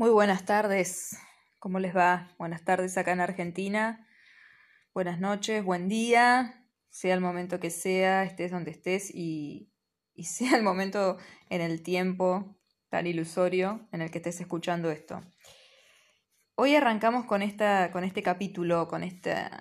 [0.00, 1.18] Muy buenas tardes,
[1.58, 2.34] ¿cómo les va?
[2.38, 4.08] Buenas tardes acá en Argentina,
[4.94, 9.70] buenas noches, buen día, sea el momento que sea, estés donde estés y,
[10.14, 11.18] y sea el momento
[11.50, 12.56] en el tiempo
[12.88, 15.22] tan ilusorio en el que estés escuchando esto.
[16.54, 19.60] Hoy arrancamos con, esta, con este capítulo, con esta,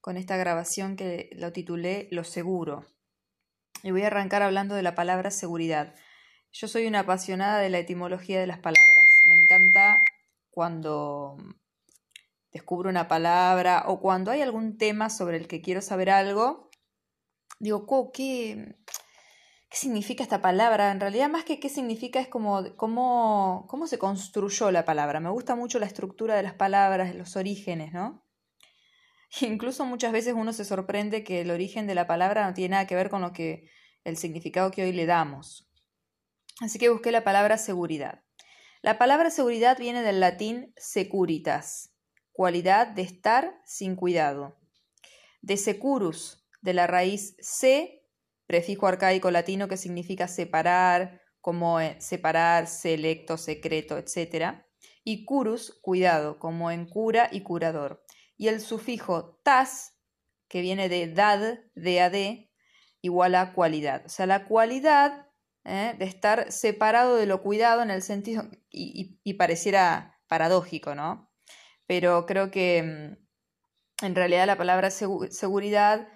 [0.00, 2.86] con esta grabación que lo titulé Lo seguro.
[3.82, 5.96] Y voy a arrancar hablando de la palabra seguridad.
[6.56, 9.22] Yo soy una apasionada de la etimología de las palabras.
[9.26, 10.04] Me encanta
[10.52, 11.36] cuando
[12.52, 16.70] descubro una palabra o cuando hay algún tema sobre el que quiero saber algo,
[17.58, 18.76] digo, ¿qué,
[19.68, 20.92] qué significa esta palabra?
[20.92, 25.18] En realidad, más que qué significa, es como cómo, cómo se construyó la palabra.
[25.18, 28.22] Me gusta mucho la estructura de las palabras, los orígenes, ¿no?
[29.40, 32.86] Incluso muchas veces uno se sorprende que el origen de la palabra no tiene nada
[32.86, 33.68] que ver con lo que
[34.04, 35.68] el significado que hoy le damos.
[36.60, 38.22] Así que busqué la palabra seguridad.
[38.82, 41.94] La palabra seguridad viene del latín securitas,
[42.32, 44.58] cualidad de estar sin cuidado.
[45.40, 48.04] De securus, de la raíz se,
[48.46, 54.64] prefijo arcaico latino que significa separar, como separar, selecto, secreto, etc.
[55.02, 58.04] Y curus, cuidado, como en cura y curador.
[58.36, 59.98] Y el sufijo tas,
[60.48, 62.14] que viene de dad, de ad,
[63.00, 64.04] igual a cualidad.
[64.06, 65.26] O sea, la cualidad
[65.64, 65.94] ¿eh?
[65.98, 71.30] de estar separado de lo cuidado en el sentido, y, pareciera paradójico, ¿no?
[71.86, 76.08] Pero creo que mm, en realidad la palabra seguridad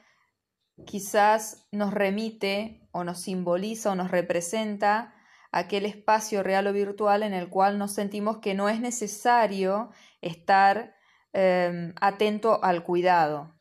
[0.87, 5.15] quizás nos remite o nos simboliza o nos representa
[5.51, 10.95] aquel espacio real o virtual en el cual nos sentimos que no es necesario estar
[11.33, 13.55] em, atento al cuidado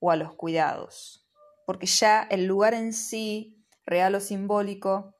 [0.00, 1.28] o a los cuidados,
[1.66, 3.57] porque ya el lugar en sí
[3.88, 5.14] real o simbólico,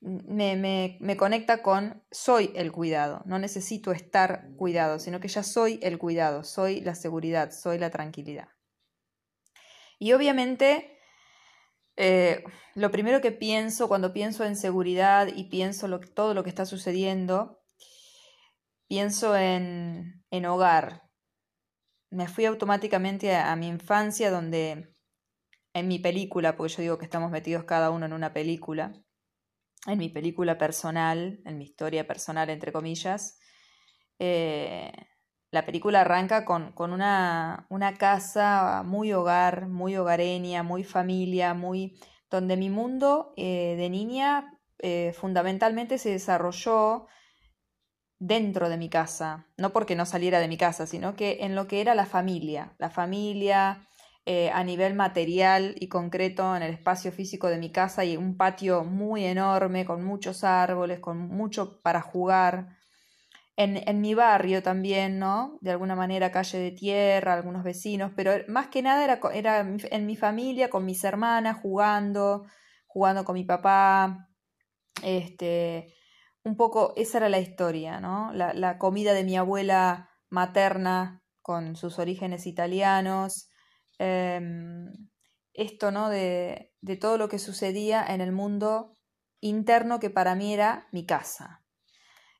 [0.00, 5.42] me, me, me, conecta con soy el cuidado, no necesito estar cuidado, sino que ya
[5.42, 8.48] soy el cuidado, soy la seguridad, soy la tranquilidad.
[9.98, 10.98] Y obviamente,
[11.96, 12.42] eh,
[12.74, 16.64] lo primero que pienso cuando pienso en seguridad y pienso lo, todo lo que está
[16.64, 17.62] sucediendo,
[18.88, 21.02] pienso en, en hogar.
[22.10, 24.96] Me fui automáticamente a mi infancia donde
[25.72, 28.92] en mi película, porque yo digo que estamos metidos cada uno en una película,
[29.86, 33.38] en mi película personal, en mi historia personal, entre comillas,
[34.18, 34.92] eh,
[35.50, 41.98] la película arranca con, con una, una, casa muy hogar, muy hogareña, muy familia, muy
[42.30, 47.06] donde mi mundo eh, de niña eh, fundamentalmente se desarrolló
[48.20, 51.66] dentro de mi casa, no porque no saliera de mi casa, sino que en lo
[51.66, 53.88] que era la familia, la familia,
[54.26, 58.36] eh, a nivel material y concreto en el espacio físico de mi casa y un
[58.36, 62.76] patio muy enorme con muchos árboles, con mucho para jugar.
[63.56, 65.58] En, en, mi barrio también, ¿no?
[65.60, 70.06] De alguna manera calle de tierra, algunos vecinos, pero más que nada era, era en
[70.06, 72.46] mi familia, con mis hermanas, jugando,
[72.86, 74.28] jugando con mi papá.
[75.02, 75.94] Este,
[76.44, 78.32] un poco, esa era la historia, ¿no?
[78.32, 83.49] La, la comida de mi abuela materna con sus orígenes italianos,
[84.02, 85.10] Em,
[85.52, 86.08] esto, ¿no?
[86.08, 88.96] De, de, todo lo que sucedía en el mundo
[89.42, 91.62] interno que para mí era mi casa.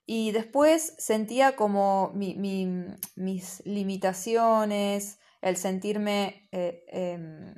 [0.06, 7.54] Y después sentía como mis limitaciones, el sentirme eh, em,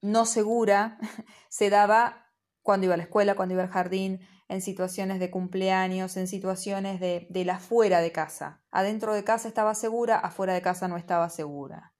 [0.00, 0.98] no segura,
[1.48, 2.26] se daba
[2.60, 6.98] cuando iba a la escuela, cuando iba al jardín, en situaciones de cumpleaños, en situaciones
[6.98, 8.64] de, de la fuera de casa.
[8.72, 11.91] Adentro de casa estaba segura, afuera de casa no estaba segura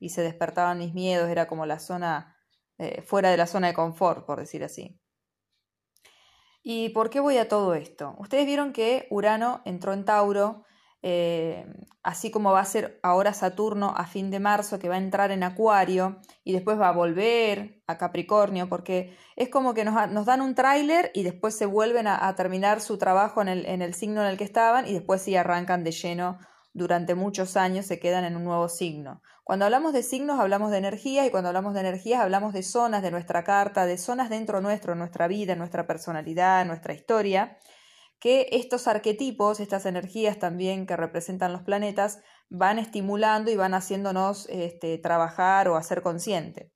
[0.00, 2.36] y se despertaban mis miedos, era como la zona,
[2.78, 4.98] eh, fuera de la zona de confort, por decir así.
[6.62, 8.16] ¿Y por qué voy a todo esto?
[8.18, 10.64] Ustedes vieron que Urano entró en Tauro,
[11.02, 11.66] eh,
[12.02, 15.30] así como va a ser ahora Saturno a fin de marzo, que va a entrar
[15.30, 20.40] en Acuario y después va a volver a Capricornio, porque es como que nos, dan
[20.42, 24.22] un tráiler y después se vuelven a, terminar su trabajo en el, en el, signo
[24.22, 26.38] en el que estaban y después sí arrancan de lleno
[26.72, 29.22] durante muchos años, se quedan en un nuevo signo.
[29.44, 33.02] Cuando hablamos de signos hablamos de energías y cuando hablamos de energías hablamos de zonas
[33.02, 37.58] de nuestra carta, de zonas dentro nuestro, nuestra vida, nuestra personalidad, nuestra historia,
[38.20, 44.46] que estos arquetipos, estas energías también que representan los planetas, van estimulando y van haciéndonos
[44.50, 46.70] este, trabajar o hacer consciente.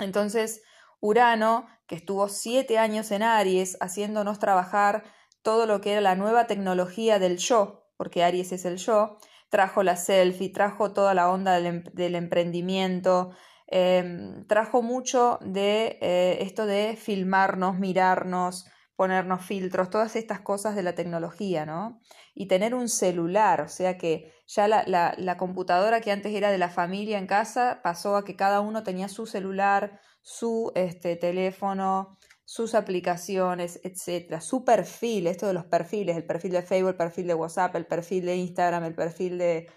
[0.00, 0.62] Entonces,
[1.00, 5.04] Urano, que estuvo siete años en Aries, haciéndonos trabajar
[5.42, 9.16] todo lo que era la nueva tecnología del yo, porque Aries es el yo,
[9.48, 13.30] trajo la selfie, trajo toda la onda del, em, emprendimiento,
[13.66, 20.82] em, trajo mucho de eh, esto de filmarnos, mirarnos, ponernos filtros, todas estas cosas de
[20.82, 22.00] la tecnología, ¿no?
[22.34, 26.50] Y tener un celular, o sea que ya la, la, la, computadora que antes era
[26.50, 31.16] de la familia en casa pasó a que cada uno tenía su celular, su este,
[31.16, 36.96] teléfono, sus aplicaciones, etcétera, su perfil, esto de los perfiles, el perfil de Facebook, el
[36.96, 39.68] perfil de WhatsApp, el perfil de Instagram, el perfil de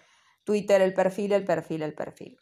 [0.43, 2.37] Twitter, el perfil, el perfil, el perfil.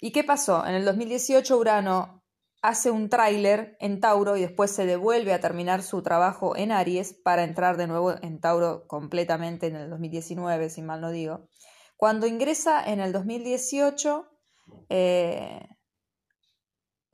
[0.00, 0.66] ¿Y qué pasó?
[0.66, 2.24] En el 2018 Urano
[2.60, 7.12] hace un tráiler en Tauro y después se devuelve a terminar su trabajo en Aries
[7.12, 11.48] para entrar de nuevo en Tauro completamente en el 2019, si mal no digo.
[11.96, 14.26] Cuando ingresa en el 2018,
[14.88, 15.68] eh,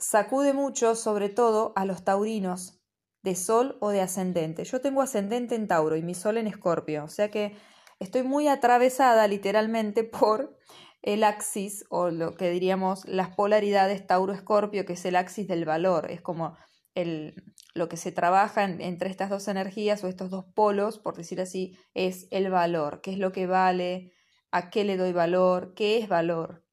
[0.00, 2.80] sacude mucho, sobre todo a los taurinos
[3.22, 4.64] de sol o de ascendente.
[4.64, 7.54] Yo tengo ascendente en Tauro y mi sol en Escorpio, o sea que
[7.98, 10.56] estoy muy atravesada literalmente por
[11.02, 16.10] el axis o lo que diríamos las polaridades Tauro-Escorpio, que es el axis del valor,
[16.10, 16.56] es como
[16.94, 17.34] el,
[17.74, 21.78] lo que se trabaja entre estas dos energías o estos dos polos, por decir así,
[21.94, 24.12] es el valor, qué es lo que vale,
[24.50, 26.64] a qué le doy valor, qué es valor,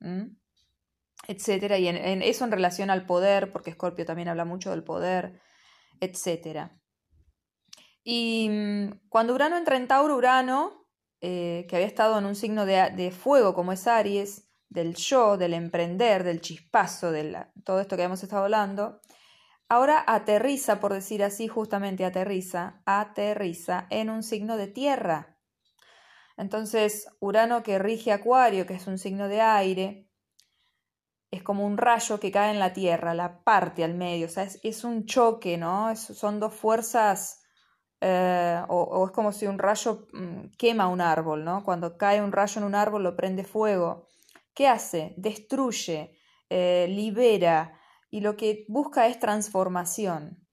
[1.27, 5.41] etcétera, y en, eso en relación al poder, porque Escorpio también habla mucho del poder,
[5.99, 6.79] etcétera.
[8.03, 10.87] Y mm, cuando Urano entra en Tauro, Urano
[11.19, 15.53] eh, que había estado en un signo de, fuego como es Aries, del yo, del
[15.53, 19.01] emprender, del chispazo, de todo esto que hemos estado hablando,
[19.67, 25.39] ahora aterriza, por decir así, justamente aterriza, aterriza en un signo de tierra.
[26.37, 30.06] Entonces, Urano que rige Acuario, que es un signo de aire,
[31.31, 34.47] es como un rayo que cae en la tierra, la parte al medio, o sea,
[34.63, 35.95] es, un choque, ¿no?
[35.95, 37.43] son dos fuerzas
[37.99, 41.63] eh, o, es como si un rayo mm, quema un árbol, ¿no?
[41.63, 44.07] Cuando cae un rayo en un árbol lo prende fuego.
[44.53, 45.13] ¿Qué hace?
[45.17, 46.15] Destruye,
[46.49, 47.73] eh, libera
[48.09, 50.45] y lo que busca es transformación.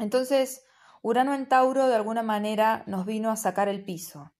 [0.00, 0.64] Entonces,
[1.02, 4.32] Urano en Tauro de alguna manera nos vino a sacar el piso.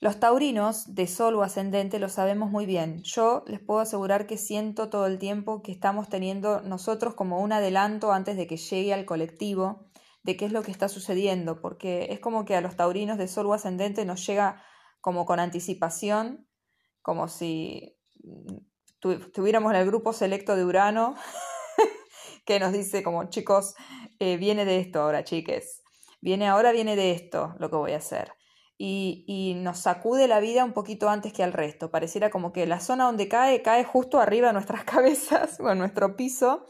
[0.00, 3.02] Los taurinos de sol o ascendente lo sabemos muy bien.
[3.02, 7.52] Yo les puedo asegurar que siento todo el tiempo que estamos teniendo nosotros como un
[7.52, 9.90] adelanto antes de que llegue al colectivo
[10.22, 13.26] de qué es lo que está sucediendo, porque es como que a los taurinos de
[13.26, 14.62] sol o ascendente nos llega
[15.00, 16.46] como con anticipación,
[17.02, 17.96] como si
[19.00, 21.16] tuviéramos en el grupo selecto de Urano,
[22.46, 23.74] que nos dice como chicos,
[24.20, 25.82] eh, viene de esto ahora, chiques,
[26.20, 28.37] viene ahora, viene de esto lo que voy a hacer.
[28.80, 31.90] Y, nos sacude la vida un poquito antes que al resto.
[31.90, 35.78] Pareciera como que la zona donde cae cae justo arriba de nuestras cabezas o en
[35.78, 36.64] nuestro piso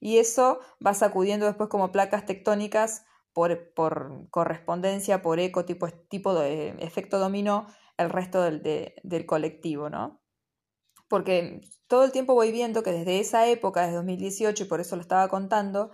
[0.00, 6.34] y eso va sacudiendo después como placas tectónicas por, por correspondencia, por eco, tipo, tipo
[6.34, 10.20] de efecto dominó, el resto del, del colectivo, ¿no?
[11.08, 14.96] Porque todo el tiempo voy viendo que desde esa época, desde 2018, y por eso
[14.96, 15.92] lo estaba contando,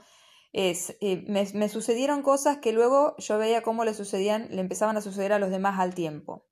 [0.52, 4.96] es, eh, me, me, sucedieron cosas que luego yo veía cómo le sucedían, le empezaban
[4.96, 6.46] a suceder a los demás al tiempo.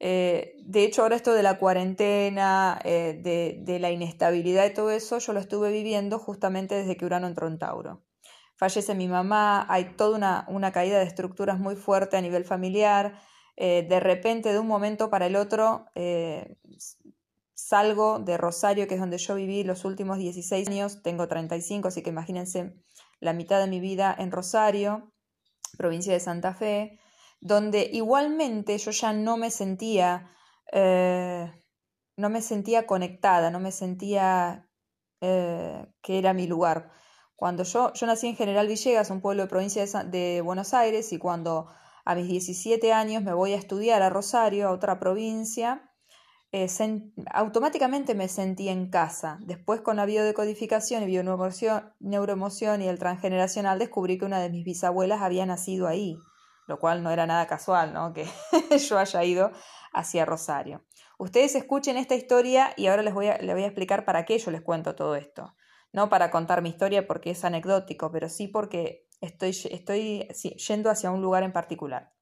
[0.00, 5.18] Eh, de hecho, ahora esto de la cuarentena, eh, de, la inestabilidad y todo eso,
[5.18, 8.04] yo lo estuve viviendo justamente desde que Urano entró en Tauro.
[8.56, 13.20] Fallece mi mamá, hay toda una, caída de estructuras muy fuerte a nivel familiar.
[13.56, 15.86] De repente, de un momento para el otro,
[17.54, 22.02] salgo de Rosario, que es donde yo viví los últimos 16 años, tengo 35, así
[22.02, 22.74] que imagínense
[23.20, 25.12] la mitad de mi vida en Rosario,
[25.76, 26.98] provincia de Santa Fe
[27.40, 30.30] donde igualmente yo ya no me sentía,
[30.72, 31.52] eh,
[32.16, 34.68] no me sentía conectada, no me sentía
[35.20, 36.90] eh, que era mi lugar.
[37.36, 41.18] Cuando yo, yo nací en General Villegas, un pueblo de provincia de, Buenos Aires, y
[41.18, 41.68] cuando
[42.04, 45.87] a mis 17 años me voy a estudiar a Rosario, a otra provincia,
[46.52, 46.68] eh,
[47.32, 49.38] automáticamente me sentí en casa.
[49.40, 54.64] Después con la biodecodificación y bioneuroemoción neuroemoción y el transgeneracional descubrí que una de mis
[54.64, 56.18] bisabuelas había nacido ahí
[56.68, 58.12] lo cual no era nada casual, ¿no?
[58.12, 58.26] Que
[58.88, 59.50] yo haya ido
[59.92, 60.84] hacia Rosario.
[61.18, 64.38] Ustedes escuchen esta historia y ahora les voy, a, les voy a explicar para qué
[64.38, 65.56] yo les cuento todo esto.
[65.92, 70.28] No para contar mi historia porque es anecdótico, pero sí porque estoy, estoy
[70.68, 72.12] yendo hacia un lugar en particular.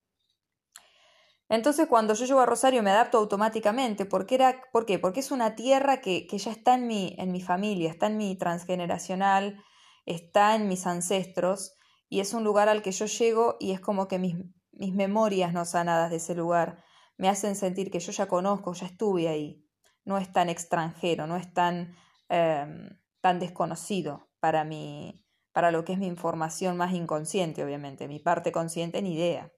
[1.49, 4.05] Entonces cuando yo llego a Rosario me adapto automáticamente.
[4.07, 4.99] Porque era, ¿Por qué?
[4.99, 8.37] Porque es una tierra que, ya está en mi, en mi familia, está en mi
[8.37, 9.63] transgeneracional,
[10.05, 11.77] está en mis ancestros
[12.09, 14.37] y es un lugar al que yo llego y es como que mis,
[14.73, 16.85] mis memorias no sanadas de ese lugar
[17.19, 19.65] me hacen sentir que yo ya conozco, ya estuve ahí.
[20.05, 21.97] No es tan extranjero, no es tan,
[22.29, 28.07] em, tan desconocido para, mi, para lo que es mi información más inconsciente, obviamente.
[28.07, 29.51] Mi parte consciente ni idea.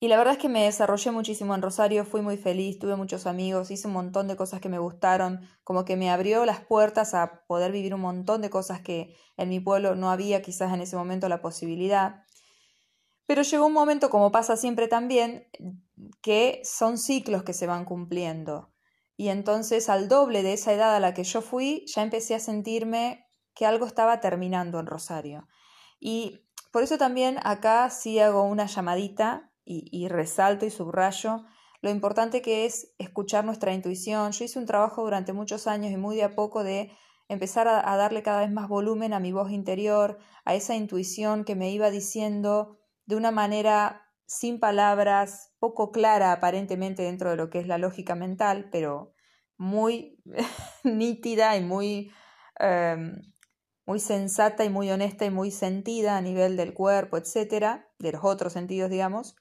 [0.00, 3.26] Y la verdad es que me desarrollé muchísimo en Rosario, fui muy feliz, tuve muchos
[3.26, 7.14] amigos, hice un montón de cosas que me gustaron, como que me abrió las puertas
[7.14, 10.80] a poder vivir un montón de cosas que en mi pueblo no había quizás en
[10.80, 12.24] ese momento la posibilidad.
[13.26, 15.48] Pero llegó un momento, como pasa siempre también,
[16.20, 18.72] que son ciclos que se van cumpliendo.
[19.16, 22.40] Y entonces al doble de esa edad a la que yo fui, ya empecé a
[22.40, 25.46] sentirme que algo estaba terminando en Rosario.
[26.00, 31.44] Y por eso también acá sí hago una llamadita y, resalto y subrayo
[31.80, 34.32] lo importante que es escuchar nuestra intuición.
[34.32, 36.90] Yo hice un trabajo durante muchos años y muy de a poco de
[37.28, 41.54] empezar a, darle cada vez más volumen a mi voz interior, a esa intuición que
[41.54, 47.58] me iba diciendo de una manera sin palabras, poco clara aparentemente dentro de lo que
[47.58, 49.12] es la lógica mental, pero
[49.58, 50.22] muy
[50.84, 52.10] nítida y muy,
[52.58, 53.20] em,
[53.84, 58.24] muy sensata y muy honesta y muy sentida a nivel del cuerpo, etcétera, de los
[58.24, 59.36] otros sentidos, digamos,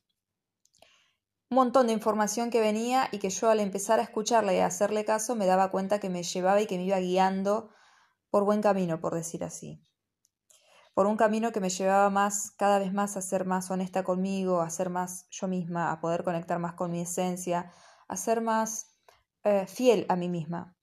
[1.53, 5.05] montón de información que venía y que yo al empezar a escucharla y a hacerle
[5.05, 7.69] caso me daba cuenta que me llevaba y que me iba guiando
[8.29, 9.81] por buen camino, por decir así.
[10.93, 14.61] Por un camino que me llevaba más, cada vez más a ser más honesta conmigo,
[14.61, 17.71] a ser más yo misma, a poder conectar más con mi esencia,
[18.07, 18.87] a ser más
[19.43, 20.75] eh, fiel a mí misma.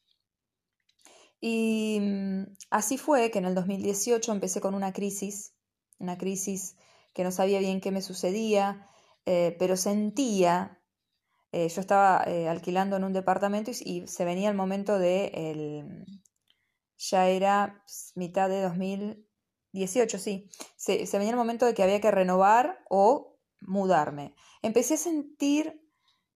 [1.40, 5.54] Y mm, así fue que en el 2018 empecé con una crisis,
[5.98, 6.76] una crisis
[7.14, 8.86] que no sabía bien qué me sucedía,
[9.32, 10.82] eh, pero sentía,
[11.52, 12.16] eh, yo estaba
[12.48, 16.04] alquilando en un departamento y, se venía el momento de, el,
[16.98, 17.84] ya era
[18.16, 23.38] mitad de 2018, sí, se, se venía el momento de que había que renovar o
[23.60, 24.34] mudarme.
[24.62, 25.80] Empecé a sentir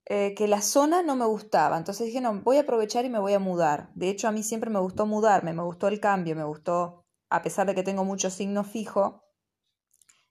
[0.07, 1.79] eh, que la zona no me gustaba.
[1.79, 3.91] Entonces dije, no, voy a aprovechar y me voy a mudar.
[3.95, 7.43] De hecho, a mí siempre me gustó mudarme, me gustó el cambio, me gustó, a
[7.43, 9.24] pesar de que tengo muchos signos fijos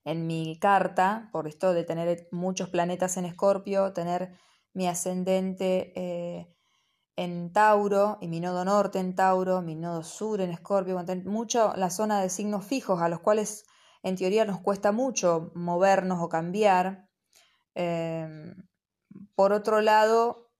[0.05, 4.37] en mi carta, por esto de tener muchos planetas en Escorpio, tener
[4.73, 6.53] mi ascendente eh,
[7.15, 11.89] en Tauro y mi nodo norte en Tauro, mi nodo sur en Escorpio, mucho la
[11.89, 13.65] zona de signos fijos a los cuales
[14.01, 17.07] en teoría nos cuesta mucho movernos o cambiar.
[17.75, 18.55] Em,
[19.35, 20.51] por otro lado,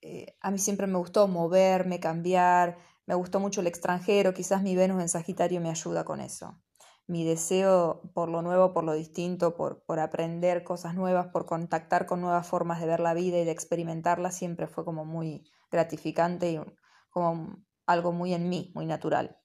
[0.00, 4.76] eh, a mí siempre me gustó moverme, cambiar, me gustó mucho el extranjero, quizás mi
[4.76, 6.60] Venus en Sagitario me ayuda con eso.
[7.06, 12.06] Mi deseo por lo nuevo, por lo distinto, por, por aprender cosas nuevas, por contactar
[12.06, 16.52] con nuevas formas de ver la vida y de experimentarla, siempre fue como muy gratificante
[16.52, 16.60] y
[17.10, 19.38] como algo muy en mí, muy natural.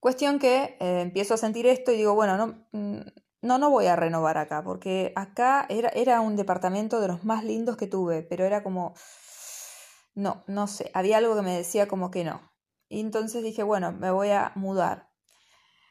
[0.00, 3.00] Cuestión que eh, empiezo a sentir esto y digo, bueno, no, mm,
[3.42, 7.44] no, no voy a renovar acá, porque acá era, era un departamento de los más
[7.44, 8.94] lindos que tuve, pero era como,
[10.14, 12.40] no, no sé, había algo que me decía como que no.
[12.88, 15.09] Y entonces dije, bueno, me voy a mudar.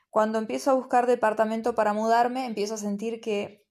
[0.10, 3.68] Cuando empiezo a buscar departamento para mudarme, empiezo a sentir que,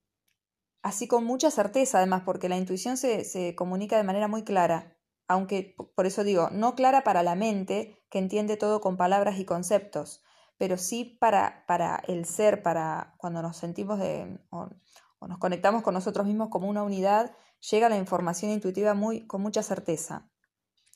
[0.82, 4.96] así con mucha certeza además, porque la intuición se, se comunica de manera muy clara,
[5.26, 9.44] aunque por eso digo, no clara para la mente, que entiende todo con palabras y
[9.44, 10.22] conceptos,
[10.56, 14.70] pero sí para, para el ser, para cuando nos sentimos de, o,
[15.26, 17.34] nos conectamos con nosotros mismos como una unidad,
[17.70, 20.30] llega la información intuitiva muy, con mucha certeza,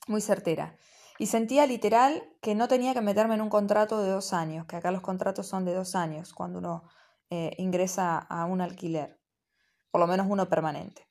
[0.07, 0.77] muy certera.
[1.23, 4.75] Y sentía literal que no tenía que meterme en un contrato de dos años, que
[4.75, 6.83] acá los contratos son de dos años cuando uno
[7.29, 9.21] eh, ingresa a un alquiler,
[9.89, 11.07] por lo menos uno permanente.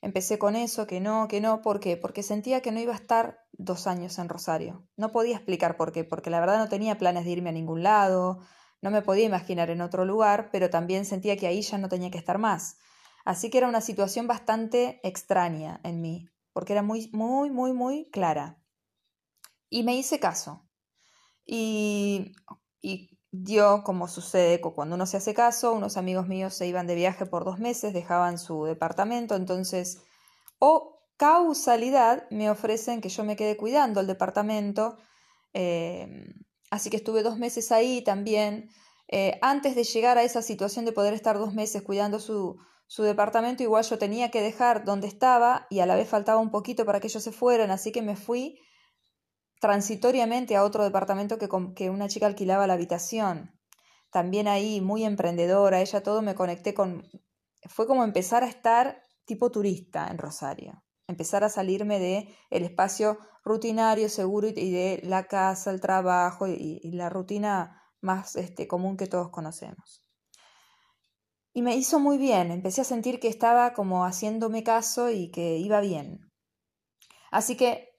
[0.00, 1.98] Empecé con eso, que no, que no, ¿por qué?
[1.98, 4.88] Porque sentía que no iba a estar dos años en Rosario.
[4.96, 7.82] No podía explicar por qué, porque la verdad no tenía planes de irme a ningún
[7.82, 8.38] lado,
[8.80, 12.10] no me podía imaginar en otro lugar, pero también sentía que ahí ya no tenía
[12.10, 12.78] que estar más.
[13.26, 18.08] Así que era una situación bastante extraña en mí, porque era muy, muy, muy, muy
[18.08, 18.62] clara.
[19.68, 20.66] Y me hice caso.
[21.44, 22.32] Y,
[22.80, 26.94] y dio, como sucede cuando uno se hace caso, unos amigos míos se iban de
[26.94, 30.02] viaje por dos meses, dejaban su departamento, entonces,
[30.58, 34.96] o causalidad, me ofrecen que yo me quede cuidando el departamento,
[35.54, 36.06] eh,
[36.70, 38.70] así que estuve dos meses ahí también.
[39.08, 43.02] Eh, antes de llegar a esa situación de poder estar dos meses cuidando su, su
[43.02, 46.84] departamento, igual yo tenía que dejar donde estaba y a la vez faltaba un poquito
[46.84, 48.58] para que ellos se fueran, así que me fui
[49.60, 53.58] transitoriamente a otro departamento que, que una chica alquilaba la habitación.
[54.10, 57.06] También ahí, muy emprendedora, ella todo me conecté con...
[57.68, 63.18] Fue como empezar a estar tipo turista en Rosario, empezar a salirme de el espacio
[63.44, 69.06] rutinario, seguro y de la casa, el trabajo y, la rutina más este, común que
[69.06, 70.04] todos conocemos.
[71.52, 75.56] Y me hizo muy bien, empecé a sentir que estaba como haciéndome caso y que
[75.56, 76.30] iba bien.
[77.30, 77.95] Así que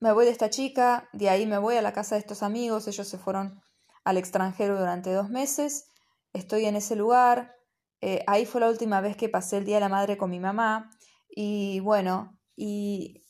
[0.00, 2.86] me voy de esta chica, de ahí me voy a la casa de estos amigos,
[2.86, 3.60] ellos se fueron
[4.04, 5.90] al extranjero durante dos meses,
[6.32, 7.56] estoy en ese lugar,
[8.00, 10.38] eh, ahí fue la última vez que pasé el Día de la Madre con mi
[10.38, 10.90] mamá
[11.28, 13.24] y bueno, y,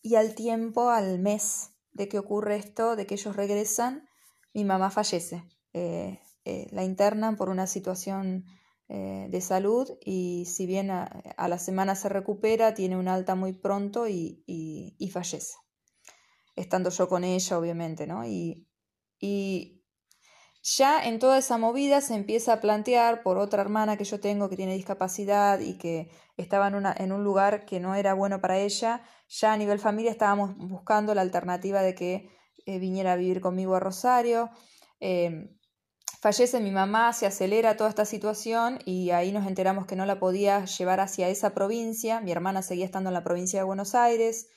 [0.00, 4.08] y al tiempo, al mes de que ocurre esto, de que ellos regresan,
[4.54, 5.44] mi mamá fallece.
[5.72, 8.44] Eh, eh, la internan por una situación
[8.90, 14.08] de salud y si bien a, la semana se recupera, tiene un alta muy pronto
[14.08, 15.52] y, fallece.
[16.58, 18.26] Estando yo con ella, obviamente, ¿no?
[18.26, 18.66] Y,
[19.20, 19.78] y
[20.62, 24.48] ya en toda esa movida se empieza a plantear por otra hermana que yo tengo
[24.48, 28.40] que tiene discapacidad y que estaba en, una, en un lugar que no era bueno
[28.40, 32.30] para ella, ya a nivel familia estábamos buscando la alternativa de que
[32.66, 34.50] eh, viniera a vivir conmigo a Rosario.
[35.00, 35.56] Em,
[36.20, 40.18] fallece mi mamá, se acelera toda esta situación y ahí nos enteramos que no la
[40.18, 42.20] podía llevar hacia esa provincia.
[42.20, 44.48] Mi hermana seguía estando en la provincia de Buenos Aires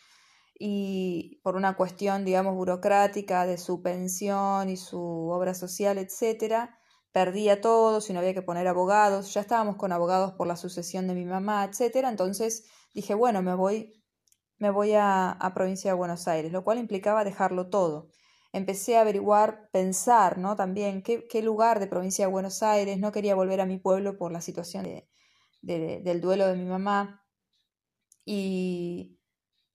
[0.58, 6.78] y por una cuestión, digamos, burocrática de su pensión y su obra social, etcétera,
[7.12, 11.08] perdía todo, si no había que poner abogados, ya estábamos con abogados por la sucesión
[11.08, 14.04] de mi mamá, etcétera, entonces dije, bueno, me voy,
[14.58, 18.10] me voy a, provincia de Buenos Aires, lo cual implicaba dejarlo todo.
[18.54, 20.56] Empecé a averiguar, pensar, ¿no?
[20.56, 24.18] También qué, qué lugar de provincia de Buenos Aires, no quería volver a mi pueblo
[24.18, 25.08] por la situación de,
[25.62, 27.26] del duelo de mi mamá.
[28.26, 29.21] Y,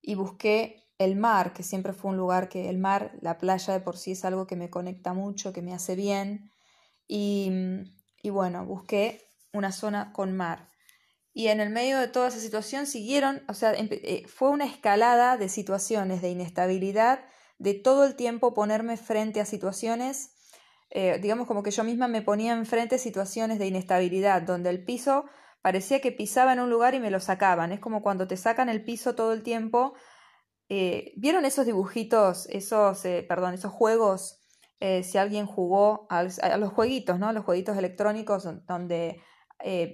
[0.06, 3.80] y busqué el mar, que siempre fue un lugar que el mar, la playa de
[3.80, 6.52] por sí es algo que me conecta mucho, que me hace bien.
[7.08, 7.50] Y,
[8.22, 10.70] y bueno, busqué una zona con mar.
[11.34, 15.36] Y en el medio de toda esa situación siguieron, o sea, eh, fue una escalada
[15.36, 17.24] de situaciones de inestabilidad,
[17.58, 20.30] de todo el tiempo ponerme frente a situaciones,
[20.90, 25.24] eh, digamos como que yo misma me ponía enfrente situaciones de inestabilidad, donde el piso
[25.66, 27.72] parecía que pisaba en un lugar y me lo sacaban.
[27.72, 29.94] Es como cuando te sacan el piso todo el tiempo.
[30.68, 34.38] Eh, ¿Vieron esos dibujitos, esos, eh, perdón, esos juegos?
[34.78, 37.32] Eh, si alguien jugó a, los jueguitos, ¿no?
[37.32, 39.20] Los jueguitos electrónicos donde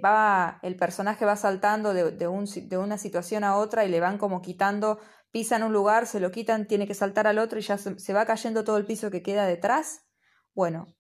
[0.05, 4.01] va, el personaje va saltando de, de, un, de una situación a otra y le
[4.01, 4.99] van como quitando,
[5.31, 8.13] pisan un lugar, se lo quitan, tiene que saltar al otro y ya se, se
[8.13, 10.03] va cayendo todo el piso que queda detrás.
[10.53, 10.95] Bueno,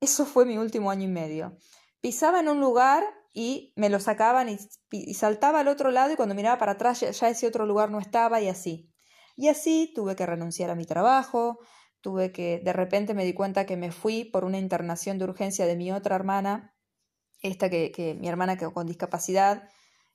[0.00, 1.58] eso fue mi último año y medio.
[2.00, 3.04] Pisaba en un lugar
[3.38, 7.28] y me lo sacaban y, saltaba al otro lado y cuando miraba para atrás ya,
[7.28, 8.90] ese otro lugar no estaba y así.
[9.36, 11.58] Y así tuve que renunciar a mi trabajo,
[12.00, 15.66] tuve que, de repente me di cuenta que me fui por una internación de urgencia
[15.66, 16.74] de mi otra hermana,
[17.42, 19.68] esta que, que mi hermana que con discapacidad,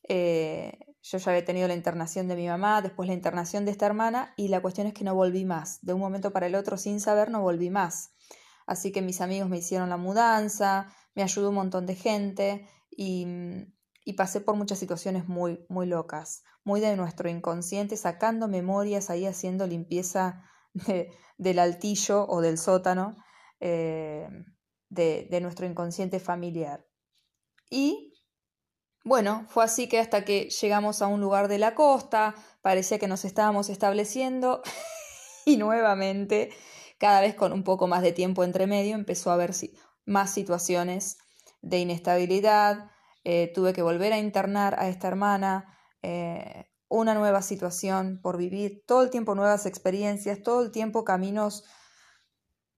[0.10, 3.86] eh, yo ya había tenido la internación de mi mamá, después la internación de esta
[3.86, 6.76] hermana y la cuestión es que no volví más, de un momento para el otro
[6.76, 8.16] sin saber no volví más.
[8.66, 13.64] Así que mis amigos me hicieron la mudanza, me ayudó un montón de gente Mm,
[14.06, 19.26] y, pasé por muchas situaciones muy, muy locas, muy de nuestro inconsciente, sacando memorias ahí
[19.26, 20.44] haciendo limpieza
[21.38, 23.16] del altillo o del sótano
[23.60, 24.28] eh,
[24.90, 26.86] de, de nuestro inconsciente familiar.
[27.70, 28.14] Y
[29.04, 33.08] bueno, fue así que hasta que llegamos a un lugar de la costa, parecía que
[33.08, 34.62] nos estábamos estableciendo
[35.46, 36.52] y nuevamente,
[37.00, 39.54] cada vez con un poco más de tiempo entre medio, empezó a haber
[40.06, 41.18] más situaciones
[41.62, 42.92] de inestabilidad,
[43.24, 48.84] eh, tuve que volver a internar a esta hermana, eh, una nueva situación por vivir,
[48.86, 51.64] todo el tiempo nuevas experiencias, todo el tiempo caminos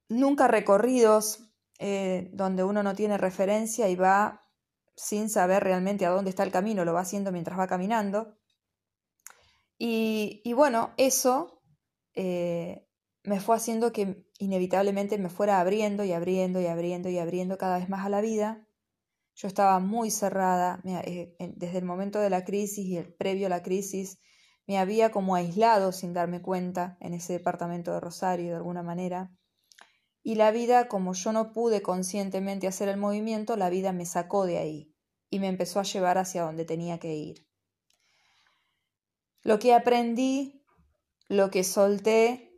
[0.10, 4.42] nunca recorridos, eh, donde uno no tiene referencia y va
[4.96, 8.38] sin saber realmente a dónde está el camino, lo va haciendo mientras va caminando.
[9.80, 11.62] Y, y bueno, eso
[12.16, 17.80] me fue haciendo que inevitablemente me fuera abriendo y abriendo y abriendo y abriendo cada
[17.80, 18.68] vez más a la vida
[19.36, 23.50] yo estaba muy cerrada eh, desde el momento de la crisis y el previo a
[23.50, 24.20] la crisis.
[24.68, 29.32] Me había como aislado sin darme cuenta en ese departamento de Rosario de alguna manera.
[30.22, 34.46] Y la vida, como yo no pude conscientemente hacer el movimiento, la vida me sacó
[34.46, 34.96] de ahí
[35.30, 37.48] y me empezó a llevar hacia donde tenía que ir.
[39.42, 40.64] Lo que aprendí,
[41.28, 42.52] lo que solté,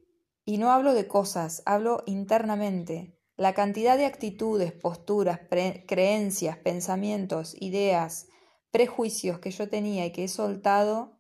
[0.43, 8.27] y no hablo de cosas, hablo internamente, la cantidad de actitudes, posturas, creencias, pensamientos, ideas,
[8.71, 11.19] prejuicios que yo tenía y que he soltado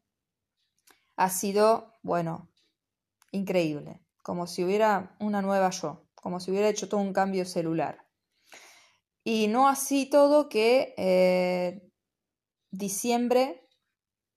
[1.17, 2.49] ha sido, bueno,
[3.31, 8.05] increíble, como si hubiera una nueva yo, como si hubiera hecho todo un cambio celular.
[9.23, 11.89] Y no así todo que eh,
[12.71, 13.67] diciembre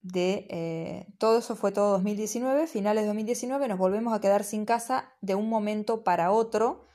[0.01, 4.64] de eh, todo eso fue todo 2019, finales de 2019, nos volvemos a quedar sin
[4.64, 6.88] casa de un momento para otro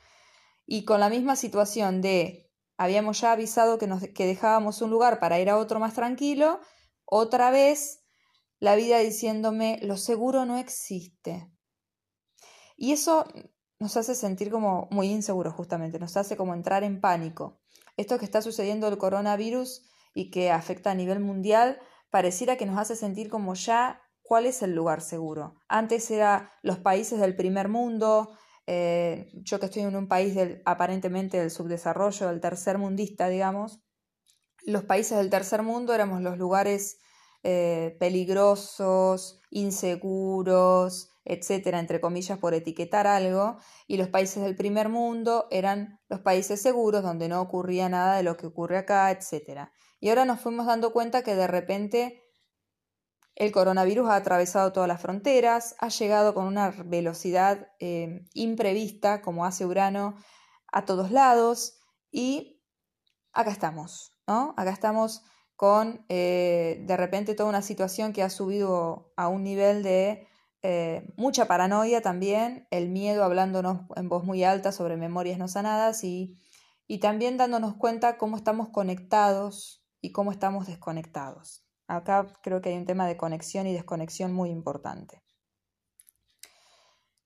[0.66, 5.20] y con la misma situación de habíamos ya avisado que, nos, que dejábamos un lugar
[5.20, 6.60] para ir a otro más tranquilo,
[7.04, 8.04] otra vez
[8.58, 11.50] la vida diciéndome lo seguro no existe.
[12.76, 13.24] Y eso
[13.78, 17.60] nos hace sentir como muy inseguros justamente, nos hace como entrar en pánico.
[17.96, 21.78] Esto que está sucediendo el coronavirus y que afecta a nivel mundial,
[22.10, 25.56] pareciera que nos hace sentir como ya cuál es el lugar seguro.
[25.68, 30.62] Antes era los países del primer mundo, eh, yo que estoy en un país del,
[30.64, 33.80] aparentemente del subdesarrollo, del tercer mundista, digamos,
[34.64, 36.98] los países del tercer mundo éramos los lugares
[37.42, 45.46] eh, peligrosos, inseguros, etcétera, entre comillas, por etiquetar algo, y los países del primer mundo
[45.50, 49.72] eran los países seguros donde no ocurría nada de lo que ocurre acá, etcétera.
[50.00, 52.23] Y ahora nos fuimos dando cuenta que de repente
[53.36, 59.44] el coronavirus ha atravesado todas las fronteras, ha llegado con una velocidad eh, imprevista, como
[59.44, 60.16] hace Urano,
[60.72, 61.78] a todos lados,
[62.10, 62.62] y
[63.32, 64.54] acá estamos, ¿no?
[64.56, 65.22] Acá estamos
[65.56, 70.28] con eh, de repente toda una situación que ha subido a un nivel de
[70.62, 76.04] eh, mucha paranoia también, el miedo hablándonos en voz muy alta sobre memorias no sanadas
[76.04, 76.38] y,
[76.86, 81.63] y también dándonos cuenta cómo estamos conectados y cómo estamos desconectados.
[81.86, 85.22] Acá creo que hay un tema de conexión y desconexión muy importante.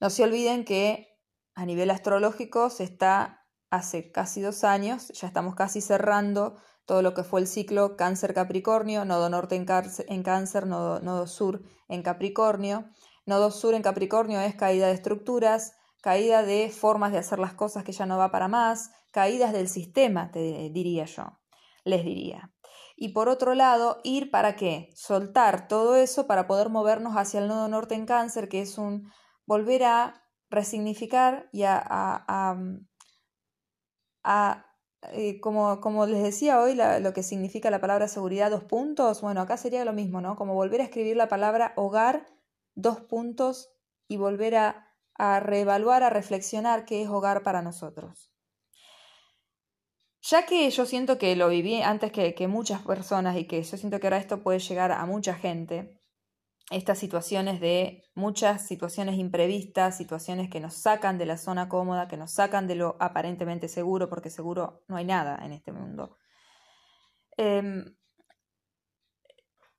[0.01, 1.09] No se olviden que
[1.55, 7.13] a nivel astrológico se está hace casi dos años, ya estamos casi cerrando todo lo
[7.15, 12.89] que fue el ciclo cáncer-capricornio, nodo norte en cáncer, nodo, nodo sur en capricornio,
[13.29, 17.85] Nodo sur en Capricornio es caída de estructuras, caída de formas de hacer las cosas
[17.85, 21.39] que ya no va para más, caídas del sistema, te diría yo,
[21.85, 22.51] les diría.
[23.01, 24.91] Y por otro lado, ir para qué?
[24.97, 29.09] Soltar todo eso para poder movernos hacia el nodo norte en cáncer, que es un
[29.47, 32.59] volver a resignificar y a, a,
[34.25, 34.67] a,
[35.13, 39.43] eh, como, como, les decía hoy, lo que significa la palabra seguridad, dos puntos, bueno,
[39.43, 40.35] acá sería lo mismo, ¿no?
[40.35, 42.27] Como volver a escribir la palabra hogar
[42.75, 43.71] dos puntos
[44.09, 44.85] y volver a,
[45.41, 48.33] reevaluar, a reflexionar qué es hogar para nosotros.
[50.31, 53.99] Ya que yo siento que lo viví antes que, muchas personas y que yo siento
[53.99, 56.03] que ahora esto puede llegar a mucha gente,
[56.71, 62.19] estas situaciones de muchas situaciones imprevistas, situaciones que nos sacan de la zona cómoda, que
[62.19, 66.19] nos sacan de lo aparentemente seguro, porque seguro no hay nada en este mundo.
[67.39, 67.97] Em,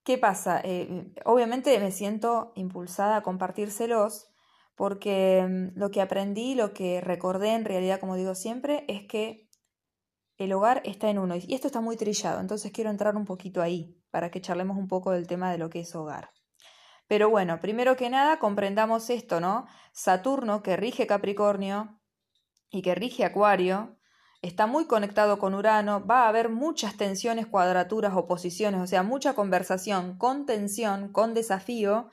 [0.04, 0.62] ¿Qué pasa?
[0.64, 4.32] Eh, obviamente me siento impulsada a compartírselos
[4.74, 9.49] porque mm, lo que aprendí, lo que recordé en realidad, como digo siempre, es que
[10.40, 11.36] el hogar está en uno.
[11.36, 14.88] Y esto está muy trillado, entonces quiero entrar un poquito ahí para que charlemos un
[14.88, 16.32] poco del tema de lo que es hogar.
[17.08, 19.68] Pero bueno, primero que nada comprendamos esto, ¿no?
[19.92, 22.00] Saturno, que rige Capricornio
[22.72, 23.98] y que rige Acuario,
[24.42, 29.34] está muy conectado con Urano, va a haber muchas tensiones, cuadraturas, oposiciones, o sea, mucha
[29.34, 32.10] conversación con tensión, con desafío,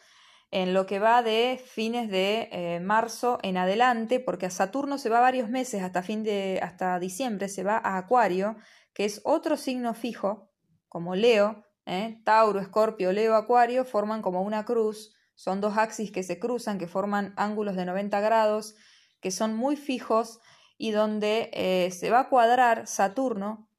[0.50, 5.08] en lo que va de fines de eh, marzo en adelante, porque a Saturno se
[5.08, 8.56] va varios meses, hasta fin de, hasta diciembre, se va a Acuario,
[8.94, 10.50] que es otro signo fijo,
[10.88, 12.20] como Leo, ¿eh?
[12.24, 16.86] Tauro, Escorpio, Leo, Acuario, forman como una cruz, son dos axis que se cruzan, que
[16.86, 18.74] forman ángulos de 90 grados,
[19.20, 20.40] que son muy fijos,
[20.78, 23.70] y donde eh, se va a cuadrar Saturno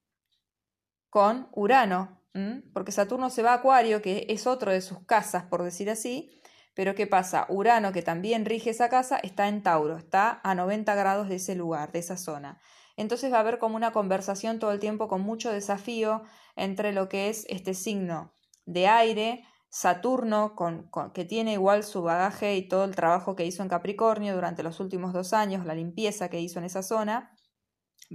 [1.10, 2.21] con Urano,
[2.73, 6.39] porque Saturno se va a Acuario, que es otro de sus casas, por decir así,
[6.77, 7.47] pero ¿qué pasa?
[7.49, 11.55] Urano, que también rige esa casa, está en Tauro, está a 90 grados de ese
[11.55, 12.61] lugar, de esa zona.
[12.97, 16.21] Entonces va a haber como una conversación todo el tiempo con mucho desafío
[16.55, 18.31] entre lo que es este signo
[18.67, 23.63] de aire, Saturno, con, que tiene igual su bagaje y todo el trabajo que hizo
[23.63, 27.35] en Capricornio durante los últimos dos años, la limpieza que hizo en esa zona,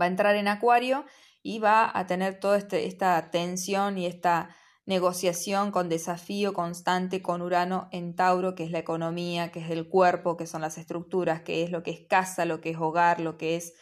[0.01, 1.05] va a entrar en Acuario
[1.43, 7.43] y va a tener toda este, esta tensión y esta negociación con desafío constante con
[7.43, 11.43] Urano en Tauro, que es la economía, que es el cuerpo, que son las estructuras,
[11.43, 13.75] que es lo que es casa, lo que es hogar, lo que es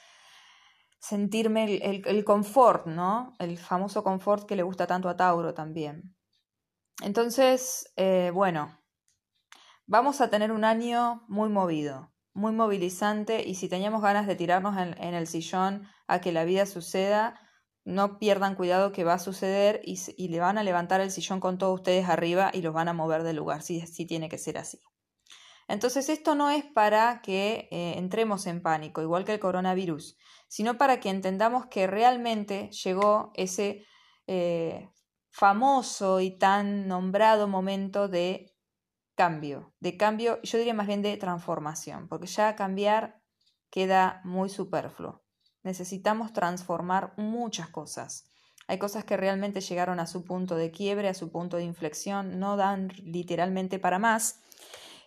[1.01, 3.35] sentirme el, el confort, ¿no?
[3.39, 6.15] El famoso confort que le gusta tanto a Tauro también.
[7.03, 8.79] Entonces, eh, bueno,
[9.87, 14.77] vamos a tener un año muy movido, muy movilizante y si teníamos ganas de tirarnos
[14.77, 17.41] en, el sillón a que la vida suceda,
[17.91, 21.59] no pierdan cuidado que va a suceder y, le van a levantar el sillón con
[21.59, 24.81] todos ustedes arriba y los van a mover del lugar, si, tiene que ser así.
[25.69, 30.17] Entonces esto no es para que eh, entremos en pánico, igual que el coronavirus,
[30.49, 33.85] sino para que entendamos que realmente llegó ese
[34.27, 34.89] eh,
[35.31, 38.53] famoso y tan nombrado momento de
[39.15, 43.21] cambio, de cambio, yo diría más bien de transformación, porque ya cambiar
[43.71, 45.23] queda muy superfluo.
[45.63, 48.31] Necesitamos transformar muchas cosas.
[48.67, 52.39] Hay cosas que realmente llegaron a su punto de quiebre, a su punto de inflexión,
[52.39, 54.41] no dan literalmente para más.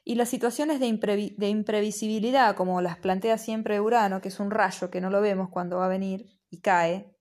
[0.04, 5.00] Y las situaciones de, imprevisibilidad, como las plantea siempre Urano, que es un rayo que
[5.00, 7.16] no lo vemos cuando va a venir y cae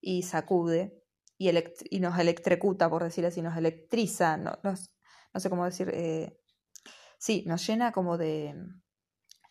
[0.00, 1.02] y sacude,
[1.36, 1.50] y,
[1.90, 6.40] y, nos electrocuta, por decir así, nos electriza, no, no sé cómo decir, eh,
[7.18, 8.54] sí, nos llena como de,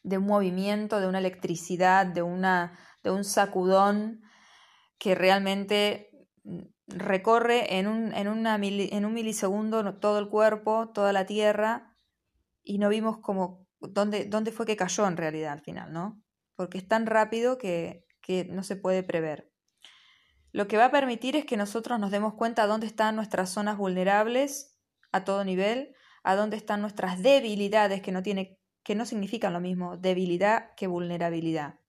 [0.02, 4.22] de un movimiento, de una electricidad, de, una, de un sacudón
[4.98, 6.10] que realmente
[6.88, 11.96] recorre en un, en, en un milisegundo todo el cuerpo, toda la Tierra,
[12.64, 16.22] y no vimos como dónde, dónde fue que cayó en realidad al final, ¿no?
[16.56, 19.52] Porque es tan rápido que, que no se puede prever.
[20.52, 23.78] Lo que va a permitir es que nosotros nos demos cuenta dónde están nuestras zonas
[23.78, 24.78] vulnerables
[25.12, 29.60] a todo nivel, a dónde están nuestras debilidades, que no, tiene, que no significan lo
[29.60, 31.80] mismo debilidad que vulnerabilidad.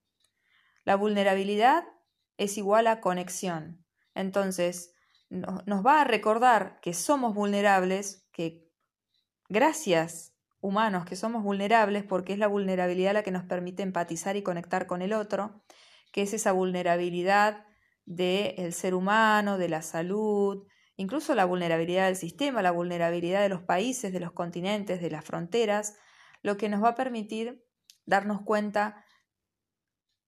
[0.85, 1.85] La vulnerabilidad
[2.37, 3.85] es igual a conexión.
[4.15, 4.95] Entonces,
[5.31, 8.69] nos va a recordar que somos vulnerables, que
[9.49, 14.43] gracias humanos que somos vulnerables, porque es la vulnerabilidad la que nos permite empatizar y
[14.43, 15.63] conectar con el otro,
[16.11, 17.67] que es esa vulnerabilidad
[18.07, 20.67] del ser humano, de la salud,
[20.97, 25.25] incluso la vulnerabilidad del sistema, la vulnerabilidad de los países, de los continentes, de las
[25.25, 25.97] fronteras,
[26.43, 27.63] lo que nos va a permitir
[28.07, 29.04] darnos cuenta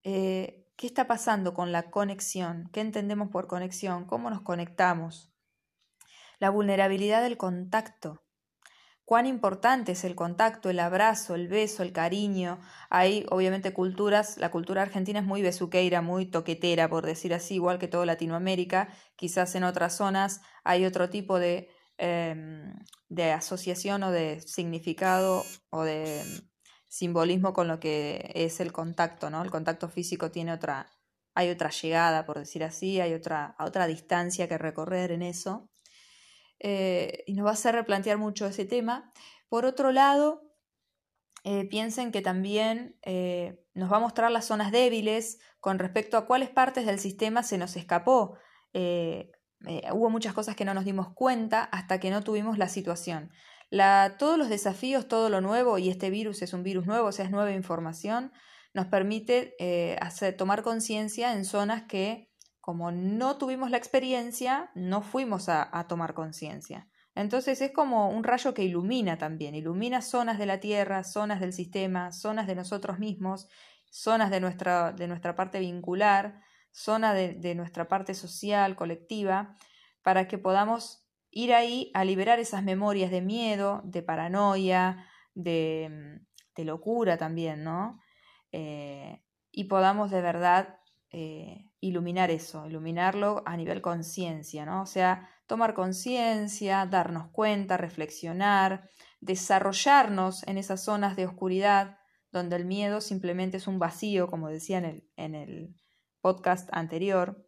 [0.09, 2.71] eh, ¿Qué está pasando con la conexión?
[2.73, 4.05] ¿Qué entendemos por conexión?
[4.05, 5.33] ¿Cómo nos conectamos?
[6.39, 8.23] La vulnerabilidad del contacto.
[9.05, 12.61] Cuán importante es el contacto, el abrazo, el beso, el cariño.
[12.89, 17.81] Hay obviamente culturas, la cultura argentina es muy besuqueira, muy toquetera, por decir así, igual
[17.81, 18.89] que toda Latinoamérica.
[19.17, 22.75] Quizás en otras zonas hay otro tipo de, em,
[23.09, 26.23] de asociación o de significado o de
[26.89, 29.43] simbolismo con lo que es el contacto, ¿no?
[29.43, 30.91] El contacto físico tiene otra,
[31.35, 35.69] hay otra llegada, por decir así, hay otra, otra distancia que recorrer en eso.
[36.59, 39.13] Eh, y nos va a hacer replantear mucho ese tema.
[39.49, 40.43] Por otro lado,
[41.45, 46.27] eh, piensen que también eh, nos va a mostrar las zonas débiles con respecto a
[46.27, 48.39] cuáles partes del sistema se nos escapó.
[49.93, 53.31] hubo muchas cosas que no nos dimos cuenta hasta que no tuvimos la situación
[53.71, 57.25] todos los desafíos, todo lo nuevo, y este virus es un virus nuevo, o sea,
[57.25, 58.33] es nueva información,
[58.75, 65.03] nos permite eh, hacer, tomar conciencia en zonas que, como no tuvimos la experiencia, no
[65.03, 66.89] fuimos a, tomar conciencia.
[67.15, 71.55] Entonces es como un rayo que ilumina también, ilumina zonas de la Tierra, zonas del
[71.55, 73.49] sistema, zonas de nosotros mismos,
[73.91, 79.57] zonas de nuestra, de nuestra parte vincular, zona de nuestra parte social, colectiva,
[80.03, 81.06] para que podamos
[81.37, 86.19] ir ahí a liberar esas memorias de miedo, de paranoia, de,
[86.55, 88.01] de locura también, ¿no?
[88.53, 90.79] Eh, y podamos de verdad
[91.11, 94.81] eh, iluminar eso, iluminarlo a nivel conciencia, ¿no?
[94.81, 98.89] O sea, tomar conciencia, darnos cuenta, reflexionar,
[99.21, 101.99] desarrollarnos en esas zonas de oscuridad
[102.33, 105.75] donde el miedo simplemente es un vacío, como decía en el
[106.23, 107.47] podcast anterior,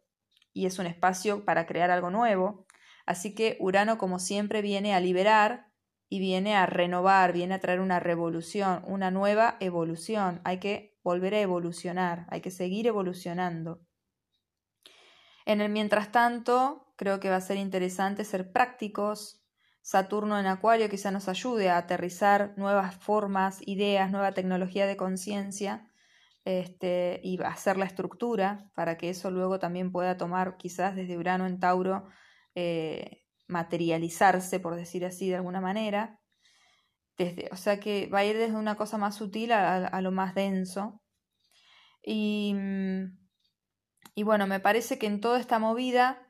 [0.53, 2.67] y es un espacio para crear algo nuevo.
[3.09, 5.71] Así que Urano, como siempre, viene a liberar
[6.09, 10.41] y viene a renovar, viene a traer una revolución, una nueva evolución.
[10.43, 13.81] Hay que volver a evolucionar, hay que seguir evolucionando.
[15.47, 19.43] En el mientras tanto, creo que va a ser interesante ser prácticos.
[19.81, 25.89] Saturno en Acuario quizá nos ayude a aterrizar nuevas formas, ideas, nueva tecnología de conciencia
[26.45, 31.47] este, y hacer la estructura para que eso luego también pueda tomar quizás desde Urano
[31.47, 32.07] en Tauro
[32.61, 36.19] eh, materializarse, por decir así de alguna manera.
[37.17, 40.35] Desde, o sea que va a ir desde una cosa más sutil a, lo más
[40.35, 41.01] denso.
[42.03, 43.17] Y, mm,
[44.13, 46.21] y bueno, me parece que en toda esta movida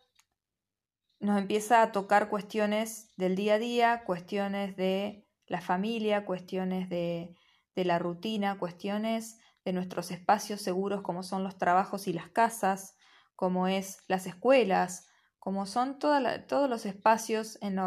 [1.19, 7.35] nos empieza a tocar cuestiones del día a día, cuestiones de la familia, cuestiones de,
[7.75, 12.95] de la rutina, cuestiones de nuestros espacios seguros como son los trabajos y las casas,
[13.35, 15.08] como es las escuelas,
[15.39, 17.79] como son todos los espacios en,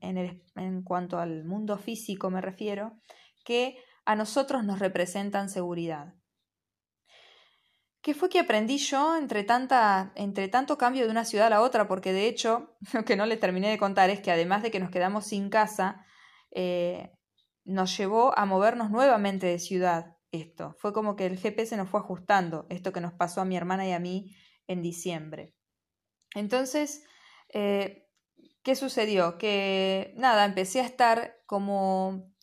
[0.00, 2.98] en, cuanto al mundo físico me refiero,
[3.44, 6.14] que a nosotros nos representan seguridad.
[8.02, 9.46] ¿Qué fue que aprendí yo entre,
[10.16, 11.88] entre tanto cambio de una ciudad a la otra?
[11.88, 14.80] Porque de hecho, lo que no les terminé de contar es que además de que
[14.80, 16.04] nos quedamos sin casa,
[16.50, 17.12] eh,
[17.64, 20.74] nos llevó a movernos nuevamente de ciudad esto.
[20.78, 23.86] Fue como que el GPS nos fue ajustando, esto que nos pasó a mi hermana
[23.88, 24.34] y a mí
[24.66, 25.54] en diciembre.
[26.34, 27.04] Entonces,
[27.48, 28.08] eh,
[28.62, 29.38] ¿qué sucedió?
[29.38, 32.34] Que nada, empecé a estar como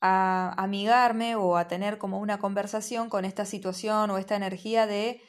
[0.00, 5.20] a amigarme o a tener como una conversación con esta situación o esta energía de,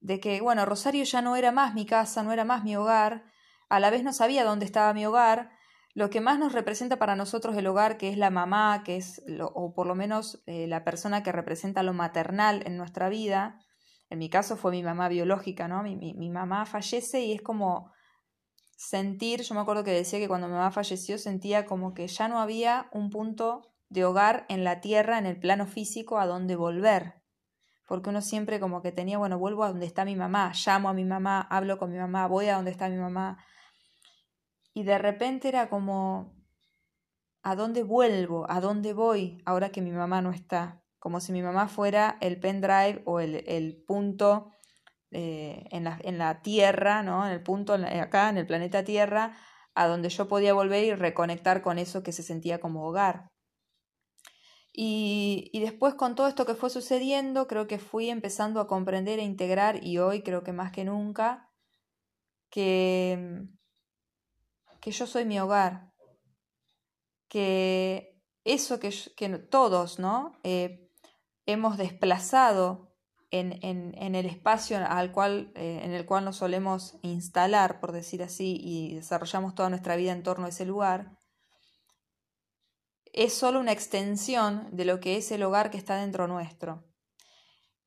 [0.00, 3.24] de que, bueno, Rosario ya no era más mi casa, no era más mi hogar,
[3.68, 5.50] a la vez no sabía dónde estaba mi hogar,
[5.94, 9.22] lo que más nos representa para nosotros el hogar, que es la mamá, que es,
[9.40, 13.58] o por lo menos eh, la persona que representa lo maternal en nuestra vida,
[14.10, 15.82] en mi caso fue mi mamá biológica, ¿no?
[15.82, 17.92] Mi, mi, mamá fallece y es como
[18.76, 22.28] sentir, yo me acuerdo que decía que cuando mi mamá falleció sentía como que ya
[22.28, 26.56] no había un punto de hogar en la tierra, en el plano físico, a donde
[26.56, 27.22] volver.
[27.86, 30.94] Porque uno siempre como que tenía, bueno, vuelvo a donde está mi mamá, llamo a
[30.94, 33.44] mi mamá, hablo con mi mamá, voy a donde está mi mamá.
[34.72, 36.34] Y de repente era como,
[37.42, 38.46] ¿a dónde vuelvo?
[38.50, 40.82] ¿A dónde voy ahora que mi mamá no está?
[40.98, 44.52] Como si mi mamá fuera el pendrive o el, el punto
[45.10, 47.26] eh, en, la, en, la, Tierra, ¿no?
[47.26, 49.36] En el punto acá, en el planeta Tierra,
[49.74, 53.30] a donde yo podía volver y reconectar con eso que se sentía como hogar.
[54.72, 59.18] Y, y, después con todo esto que fue sucediendo, creo que fui empezando a comprender
[59.18, 61.50] e integrar, y hoy creo que más que nunca,
[62.50, 63.48] que,
[64.80, 65.92] que yo soy mi hogar,
[67.28, 70.32] que eso que, que todos ¿no?
[70.42, 70.87] Eh,
[71.48, 72.94] hemos desplazado
[73.30, 78.22] en, en, el espacio al cual, eh, en el cual nos solemos instalar, por decir
[78.22, 81.18] así, y desarrollamos toda nuestra vida en torno a ese lugar,
[83.14, 86.84] es solo una extensión de lo que es el hogar que está dentro nuestro.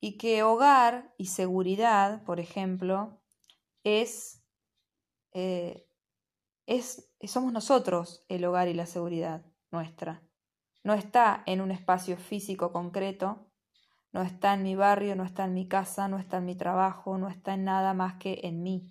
[0.00, 3.22] Y que hogar y seguridad, por ejemplo,
[3.84, 4.44] es,
[5.32, 5.88] eh,
[6.66, 10.20] es somos nosotros el hogar y la seguridad nuestra.
[10.82, 13.51] No está en un espacio físico concreto,
[14.12, 17.16] no está en mi barrio, no está en mi casa, no está en mi trabajo,
[17.18, 18.90] no está en nada más que en mí.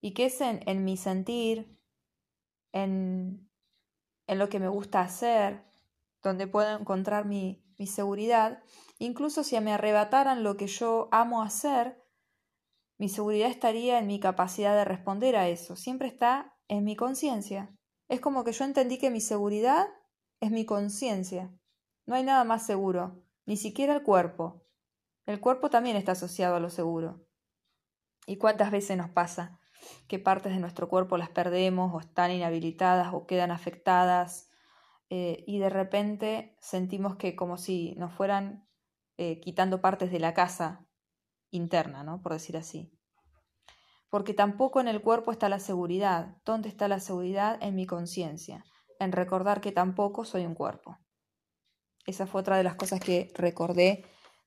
[0.00, 1.78] Y que es en, en mi sentir,
[2.72, 3.48] en,
[4.26, 5.64] en lo que me gusta hacer,
[6.22, 8.62] donde puedo encontrar mi, mi seguridad.
[8.98, 12.02] Incluso si me arrebataran lo que yo amo hacer,
[12.98, 15.76] mi seguridad estaría en mi capacidad de responder a eso.
[15.76, 17.74] Siempre está en mi conciencia.
[18.08, 19.86] Es como que yo entendí que mi seguridad
[20.40, 21.52] es mi conciencia.
[22.06, 24.64] No hay nada más seguro, ni siquiera el cuerpo.
[25.26, 27.26] El cuerpo también está asociado a lo seguro.
[28.26, 29.58] ¿Y cuántas veces nos pasa
[30.06, 34.48] que partes de nuestro cuerpo las perdemos o están inhabilitadas o quedan afectadas
[35.10, 38.66] eh, y de repente sentimos que como si nos fueran
[39.18, 40.86] eh, quitando partes de la casa
[41.50, 42.22] interna, ¿no?
[42.22, 42.90] Por decir así.
[44.08, 46.36] Porque tampoco en el cuerpo está la seguridad.
[46.44, 47.58] ¿Dónde está la seguridad?
[47.60, 48.64] En mi conciencia.
[48.98, 50.98] En recordar que tampoco soy un cuerpo.
[52.06, 54.04] Esa fue otra de las cosas que recordé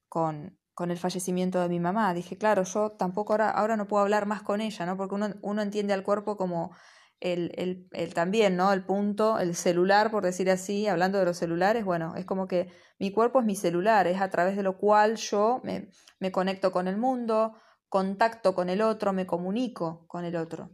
[0.10, 2.14] con, con el fallecimiento de mi mamá.
[2.14, 4.98] Dije, claro, yo tampoco ahora, ahora no puedo hablar más con ella, ¿no?
[4.98, 6.76] Porque uno, uno entiende al cuerpo como
[7.20, 8.74] el, el, el, también, ¿no?
[8.74, 12.70] El punto, el celular, por decir así, hablando de los celulares, bueno, es como que
[13.00, 15.90] mi cuerpo es mi celular, es a través de lo cual yo me,
[16.20, 17.56] me conecto con el mundo,
[17.90, 20.72] contacto con el otro, me comunico con el otro.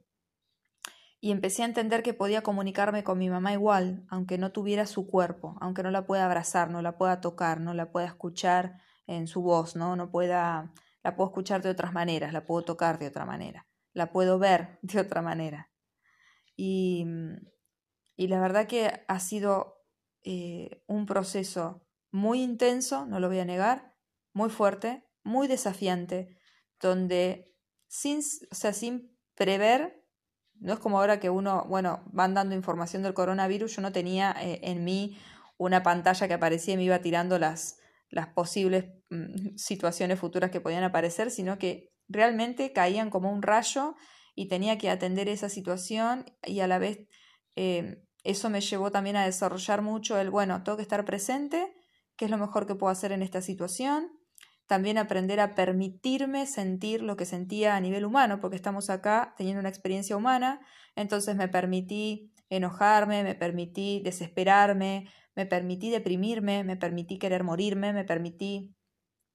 [1.23, 5.07] Y empecé a entender que podía comunicarme con mi mamá igual, aunque no tuviera su
[5.07, 9.27] cuerpo, aunque no la pueda abrazar, no la pueda tocar, no la pueda escuchar en
[9.27, 9.95] su voz, ¿no?
[9.95, 14.11] No pueda, la puedo escuchar de otras maneras, la puedo tocar de otra manera, la
[14.11, 15.69] puedo ver de otra manera.
[16.55, 17.05] Y,
[18.15, 19.77] y la verdad que ha sido
[20.23, 23.95] eh, un proceso muy intenso, no lo voy a negar,
[24.33, 26.37] muy fuerte, muy desafiante,
[26.79, 27.55] donde
[27.87, 30.00] sin, sin prever,
[30.61, 34.35] no es como ahora que uno, bueno, van dando información del coronavirus, yo no tenía
[34.39, 35.17] eh, en mí
[35.57, 37.77] una pantalla que aparecía y me iba tirando las,
[38.35, 43.95] posibles mm, situaciones futuras que podían aparecer, sino que realmente caían como un rayo
[44.35, 47.07] y tenía que atender esa situación y a la vez
[47.55, 51.73] eh, eso me llevó también a desarrollar mucho el, bueno, tengo que estar presente,
[52.17, 54.11] qué es lo mejor que puedo hacer en esta situación,
[54.71, 59.59] también aprender a permitirme sentir lo que sentía a nivel humano, porque estamos acá teniendo
[59.59, 60.61] una experiencia humana,
[60.95, 68.05] entonces me permití enojarme, me permití desesperarme, me permití deprimirme, me permití querer morirme, me
[68.05, 68.73] permití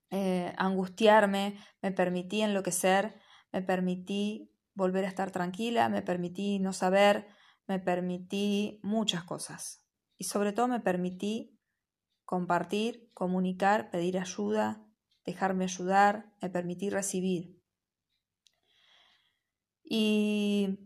[0.08, 3.20] eh, angustiarme, me permití enloquecer,
[3.52, 7.26] me permití volver a estar tranquila, me permití no saber,
[7.66, 9.84] me permití muchas cosas.
[10.16, 11.60] Y sobre todo me permití
[12.24, 14.85] compartir, comunicar, pedir ayuda,
[15.26, 17.60] dejarme ayudar, me permití recibir.
[19.84, 20.78] Y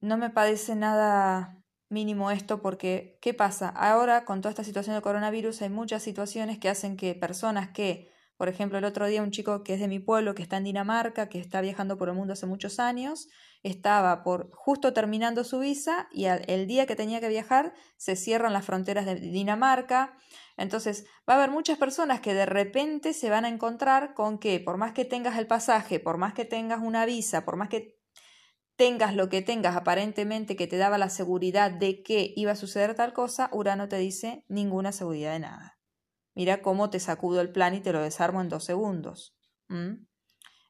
[0.00, 3.68] no me parece nada mínimo esto porque, ¿qué pasa?
[3.68, 8.10] Ahora, con toda esta situación del coronavirus, hay muchas situaciones que hacen que personas que,
[8.36, 10.64] por ejemplo, el otro día un chico que es de mi pueblo, que está en
[10.64, 13.28] Dinamarca, que está viajando por el mundo hace muchos años,
[13.62, 18.52] estaba por justo terminando su visa y el día que tenía que viajar se cierran
[18.52, 20.16] las fronteras de Dinamarca.
[20.60, 24.60] Entonces, va a haber muchas personas que de repente se van a encontrar con que,
[24.60, 27.98] por más que tengas el pasaje, por más que tengas una visa, por más que
[28.76, 32.94] tengas lo que tengas aparentemente que te daba la seguridad de que iba a suceder
[32.94, 35.78] tal cosa, Urano te dice ninguna seguridad de nada.
[36.34, 39.34] Mira cómo te sacudo el plan y te lo desarmo en dos segundos.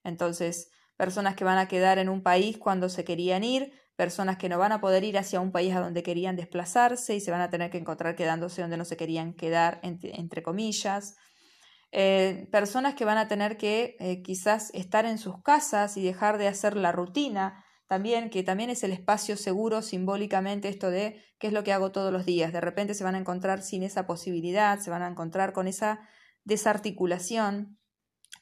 [0.05, 4.49] Entonces, personas que van a quedar en un país cuando se querían ir, personas que
[4.49, 7.43] no van a poder ir hacia un país a donde querían desplazarse y se van
[7.43, 11.17] a tener que encontrar quedándose donde no se querían quedar, entre, comillas.
[11.93, 16.39] Eh, personas que van a tener que eh, quizás estar en sus casas y dejar
[16.39, 21.49] de hacer la rutina, también, que también es el espacio seguro simbólicamente esto de qué
[21.49, 22.55] es lo que hago todos los días.
[22.55, 26.01] De repente se van a encontrar sin esa posibilidad, se van a encontrar con esa
[26.45, 27.79] desarticulación,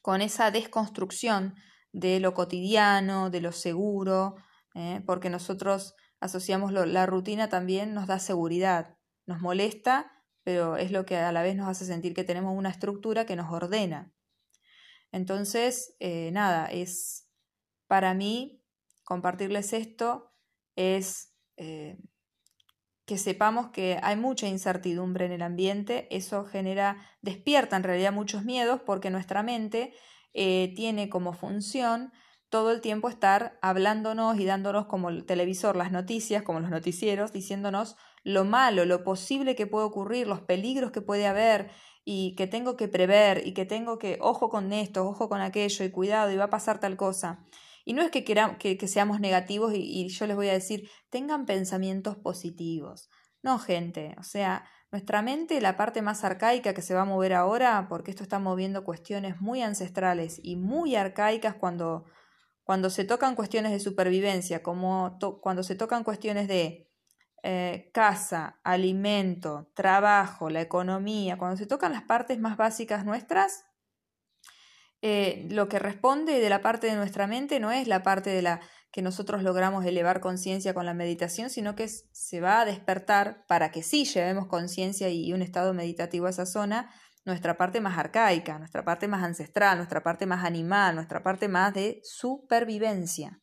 [0.02, 1.56] con esa desconstrucción
[1.90, 4.36] de lo cotidiano, de lo seguro,
[4.74, 5.02] ¿eh?
[5.06, 8.96] porque nosotros asociamos la rutina también nos da seguridad,
[9.26, 10.12] nos molesta,
[10.42, 13.36] pero es lo que a la vez nos hace sentir que tenemos una estructura que
[13.36, 14.12] nos ordena.
[15.12, 17.28] Entonces, eh, nada, es
[17.86, 18.62] para mí
[19.04, 20.32] compartirles esto,
[20.76, 21.98] es eh,
[23.06, 28.44] que sepamos que hay mucha incertidumbre en el ambiente, eso genera, despierta en realidad muchos
[28.44, 29.94] miedos porque nuestra mente
[30.32, 32.12] tiene como función
[32.50, 37.32] todo el tiempo estar hablándonos y dándonos como el televisor las noticias, como los noticieros,
[37.32, 41.70] diciéndonos lo malo, lo posible que puede ocurrir, los peligros que puede haber
[42.04, 45.84] y que tengo que prever y que tengo que, ojo con esto, ojo con aquello
[45.84, 47.44] y cuidado y va a pasar tal cosa.
[47.84, 50.88] Y no es que, queramos, que, seamos negativos y, y yo les voy a decir,
[51.10, 53.10] tengan pensamientos positivos.
[53.42, 57.34] No, gente, o sea, nuestra mente, la parte más arcaica que se va a mover
[57.34, 62.06] ahora, porque esto está moviendo cuestiones muy ancestrales y muy arcaicas cuando
[62.68, 66.92] cuando se tocan cuestiones de supervivencia, como cuando se tocan cuestiones de
[67.42, 73.64] eh, casa, alimento, trabajo, la economía, cuando se tocan las partes más básicas nuestras,
[75.00, 78.42] eh, lo que responde de la parte de nuestra mente no es la parte de
[78.42, 78.60] la
[78.92, 83.70] que nosotros logramos elevar conciencia con la meditación, sino que se va a despertar para
[83.70, 86.90] que sí llevemos conciencia y un estado meditativo a esa zona,
[87.28, 91.74] nuestra parte más arcaica, nuestra parte más ancestral, nuestra parte más animal, nuestra parte más
[91.74, 93.40] de supervivencia.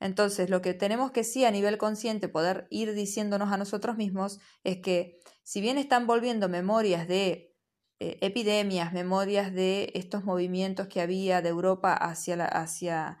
[0.00, 4.38] Entonces, lo que tenemos que sí a nivel consciente poder ir diciéndonos a nosotros mismos
[4.62, 7.56] es que si bien están volviendo memorias de
[7.98, 13.18] eh, epidemias, memorias de estos movimientos que había de Europa hacia, la, hacia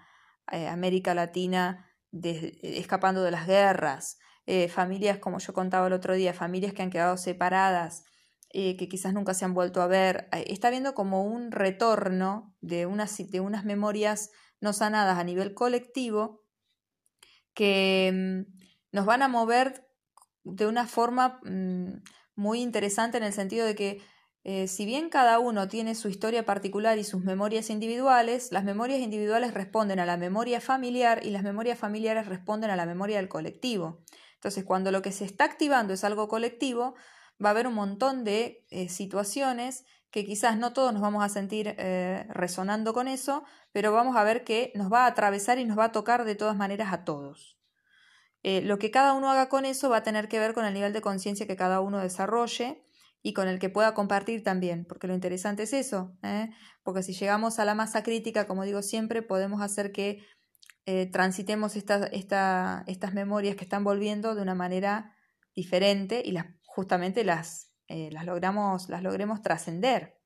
[0.52, 6.32] eh, América Latina, escapando de las guerras, eh, familias, como yo contaba el otro día,
[6.32, 8.04] familias que han quedado separadas,
[8.50, 12.54] eh, que quizás nunca se han vuelto a ver, eh, está viendo como un retorno
[12.60, 14.30] de unas, de unas memorias
[14.60, 16.42] no sanadas a nivel colectivo
[17.54, 18.52] que mm,
[18.92, 19.88] nos van a mover
[20.44, 22.02] de una forma mm,
[22.36, 24.00] muy interesante en el sentido de que
[24.44, 29.00] eh, si bien cada uno tiene su historia particular y sus memorias individuales, las memorias
[29.00, 33.28] individuales responden a la memoria familiar y las memorias familiares responden a la memoria del
[33.28, 34.04] colectivo.
[34.34, 36.94] Entonces, cuando lo que se está activando es algo colectivo,
[37.42, 41.28] va a haber un montón de eh, situaciones que quizás no todos nos vamos a
[41.28, 45.64] sentir eh, resonando con eso, pero vamos a ver que nos va a atravesar y
[45.64, 47.58] nos va a tocar de todas maneras a todos.
[48.42, 50.72] Eh, lo que cada uno haga con eso va a tener que ver con el
[50.72, 52.84] nivel de conciencia que cada uno desarrolle
[53.22, 56.16] y con el que pueda compartir también, porque lo interesante es eso,
[56.84, 60.24] porque si llegamos a la masa crítica, como digo siempre, podemos hacer que
[61.10, 65.16] transitemos estas memorias que están volviendo de una manera
[65.52, 66.46] diferente y las
[66.78, 70.16] justamente las, eh, las, logramos, las logremos trascender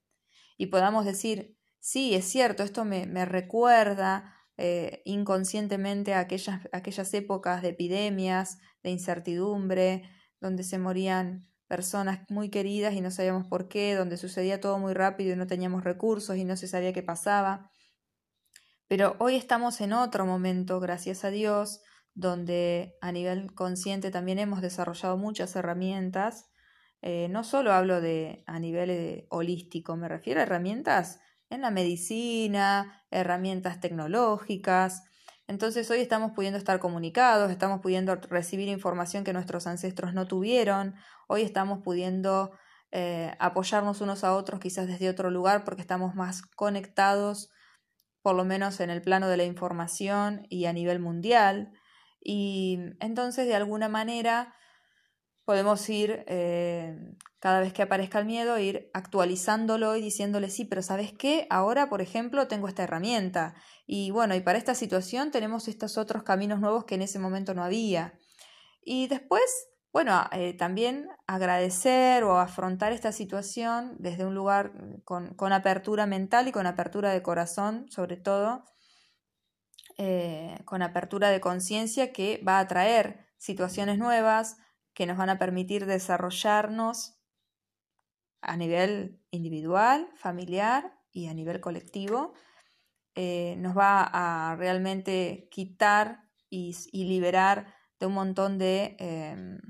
[0.59, 7.15] y podamos decir, sí, es cierto, esto me, me recuerda eh, inconscientemente a aquellas, aquellas
[7.15, 10.03] épocas de epidemias, de incertidumbre,
[10.43, 14.93] donde se morían personas muy queridas y no sabíamos por qué, donde sucedía todo muy
[14.93, 17.71] rápido y no teníamos recursos y no se sabía qué pasaba.
[18.89, 21.81] Pero hoy estamos en otro momento, gracias a Dios,
[22.15, 26.51] donde a nivel consciente también hemos desarrollado muchas herramientas.
[27.01, 31.71] Eh, no solo hablo de a nivel eh, holístico, me refiero a herramientas en la
[31.71, 35.03] medicina, herramientas tecnológicas.
[35.49, 40.95] Entonces hoy estamos pudiendo estar comunicados, estamos pudiendo recibir información que nuestros ancestros no tuvieron,
[41.29, 42.53] hoy estamos pudiendo
[42.93, 47.51] eh, apoyarnos unos a otros quizás desde otro lugar porque estamos más conectados,
[48.23, 51.73] por lo menos en el plano de la información y a nivel mundial.
[52.23, 54.55] Y entonces, de alguna manera,
[55.45, 56.97] podemos ir, eh,
[57.41, 61.47] cada vez que aparezca el miedo, ir actualizándolo y diciéndole, sí, pero ¿sabes qué?
[61.51, 63.55] Ahora, por ejemplo, tengo esta herramienta.
[63.87, 67.55] Y bueno, y para esta situación tenemos estos otros caminos nuevos que en ese momento
[67.55, 68.19] no había.
[68.85, 69.43] Y después,
[69.93, 74.73] bueno, eh, también agradecer o afrontar esta situación desde un lugar
[75.05, 78.65] con, con apertura mental y con apertura de corazón, sobre todo,
[79.99, 84.59] eh, con apertura de conciencia que va a traer situaciones nuevas
[84.95, 87.19] que nos van a permitir desarrollarnos
[88.41, 92.35] a nivel individual, familiar y a nivel colectivo,
[93.15, 99.61] eh, nos va a realmente quitar y, liberar de un montón de em,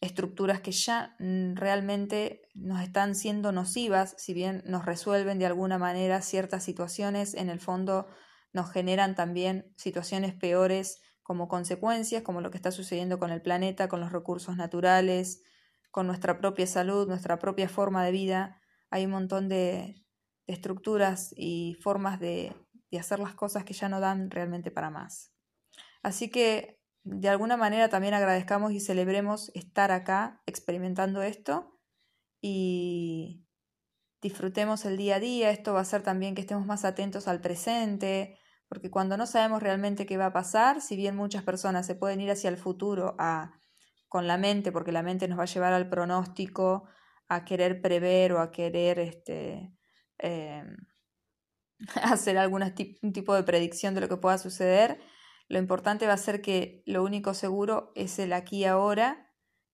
[0.00, 5.78] estructuras que ya mm, realmente nos están siendo nocivas, si bien nos resuelven de alguna
[5.78, 8.08] manera ciertas situaciones, en el fondo
[8.52, 13.88] nos generan también situaciones peores como consecuencias, como lo que está sucediendo con el planeta,
[13.88, 15.42] con los recursos naturales,
[15.90, 18.60] con nuestra propia salud, nuestra propia forma de vida.
[18.90, 20.00] Hay un montón de,
[20.50, 22.52] estructuras y formas de,
[22.90, 25.32] de hacer las cosas que ya no dan realmente para más.
[26.02, 31.78] Así que de alguna manera también agradezcamos y celebremos estar acá experimentando esto
[32.42, 33.46] y
[34.20, 35.50] disfrutemos el día a día.
[35.50, 38.38] Esto va a hacer también que estemos más atentos al presente,
[38.70, 42.20] porque cuando no sabemos realmente qué va a pasar, si bien muchas personas se pueden
[42.20, 43.16] ir hacia el futuro
[44.08, 46.84] con la mente, porque la mente nos va a llevar al pronóstico,
[47.28, 49.72] a querer prever o a querer este,
[50.18, 50.76] em,
[52.00, 52.62] hacer algún
[53.12, 55.00] tipo de predicción de lo que pueda suceder,
[55.48, 59.32] lo importante va a ser que lo único seguro es el aquí y ahora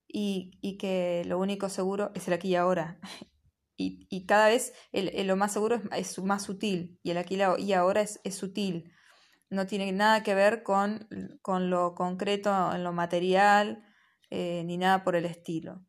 [0.09, 2.99] y, y que lo único seguro es el aquí y ahora.
[3.77, 8.21] y, cada vez lo más seguro es, más sutil y el aquí y ahora es,
[8.35, 8.93] sutil.
[9.51, 11.09] No tiene nada que ver con,
[11.43, 13.85] con lo concreto en lo material
[14.31, 15.85] eh, ni nada por el estilo.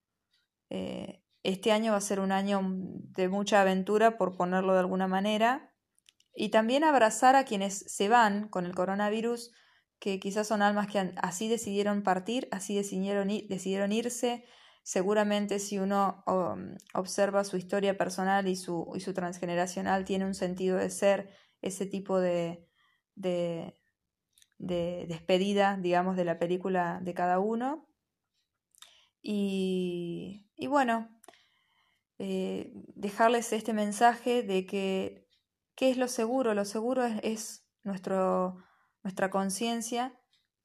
[0.70, 5.08] Eh, este año va a ser un año de mucha aventura, por ponerlo de alguna
[5.08, 5.74] manera,
[6.36, 9.52] y también abrazar a quienes se van con el coronavirus,
[10.00, 14.46] que quizás son almas que así decidieron partir, así decidieron, decidieron irse,
[14.88, 20.34] Seguramente si uno um, observa su historia personal y su, y su transgeneracional, tiene un
[20.34, 21.30] sentido de ser
[21.62, 22.66] ese tipo de,
[23.14, 23.76] de,
[24.58, 27.90] despedida, digamos, de la película de cada uno.
[29.22, 31.10] Y, bueno,
[32.18, 35.28] eh, dejarles este mensaje de que
[35.76, 36.54] ¿qué es lo seguro?
[36.54, 38.64] Lo seguro es, es nuestro,
[39.04, 40.17] nuestra conciencia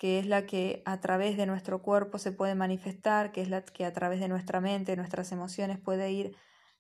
[0.03, 3.65] que es la que a través de nuestro cuerpo se puede manifestar, que es la
[3.65, 6.37] que a través de nuestra mente, nuestras emociones puede ir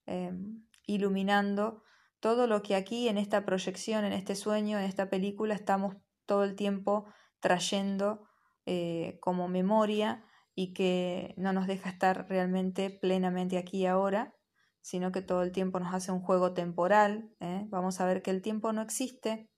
[0.06, 1.84] em, iluminando
[2.18, 5.94] todo lo que aquí en esta proyección, en este sueño, en esta película estamos
[6.26, 7.06] todo el tiempo
[7.38, 8.26] trayendo
[8.66, 10.24] eh, como memoria
[10.56, 14.34] y que no nos deja estar realmente plenamente aquí y ahora,
[14.80, 17.30] sino que todo el tiempo nos hace un juego temporal.
[17.38, 17.66] ¿eh?
[17.68, 19.48] Vamos a ver que el tiempo no existe,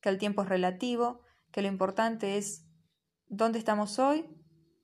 [0.00, 1.20] que el tiempo es relativo,
[1.52, 2.69] que lo importante es
[3.30, 4.26] dónde estamos hoy,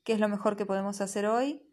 [0.04, 1.70] qué es lo mejor que podemos hacer hoy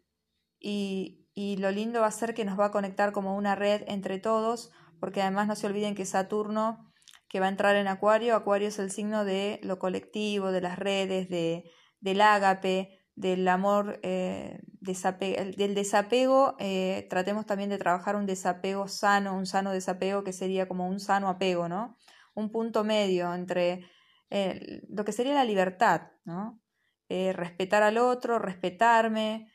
[0.60, 3.82] y, y lo lindo va a ser que nos va a conectar como una red
[3.86, 4.70] entre todos,
[5.00, 6.92] porque además no se olviden que Saturno,
[7.28, 10.78] que va a entrar en Acuario, Acuario es el signo de lo colectivo, de las
[10.78, 11.70] redes, de,
[12.00, 19.36] del ágape, del amor, eh, del desapego, eh, tratemos también de trabajar un desapego sano,
[19.36, 21.96] un sano desapego que sería como un sano apego, ¿no?
[22.34, 23.86] Un punto medio entre
[24.30, 26.60] eh, lo que sería la libertad, ¿no?
[27.08, 29.50] Eh, respetar al otro, respetarme,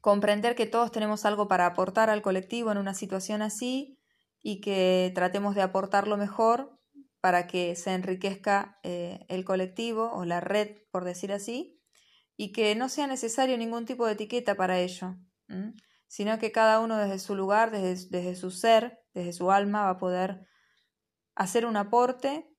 [0.00, 3.98] comprender que todos tenemos algo para aportar al colectivo en una situación así
[4.42, 6.78] y que tratemos de aportar lo mejor
[7.20, 11.80] para que se enriquezca eh, el colectivo o la red, por decir así,
[12.36, 15.16] y que no sea necesario ningún tipo de etiqueta para ello,
[16.06, 19.90] sino que cada uno desde su lugar, desde, desde su ser, desde su alma, va
[19.90, 20.46] a poder
[21.34, 22.49] hacer un aporte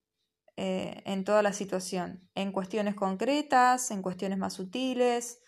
[0.58, 5.40] eh, en toda la situación, en cuestiones concretas, en cuestiones más sutiles.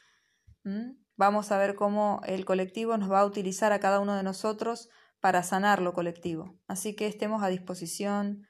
[1.15, 4.89] Vamos a ver cómo el colectivo nos va a utilizar a cada uno de nosotros
[5.19, 6.59] para sanar lo colectivo.
[6.67, 8.47] Así que estemos a disposición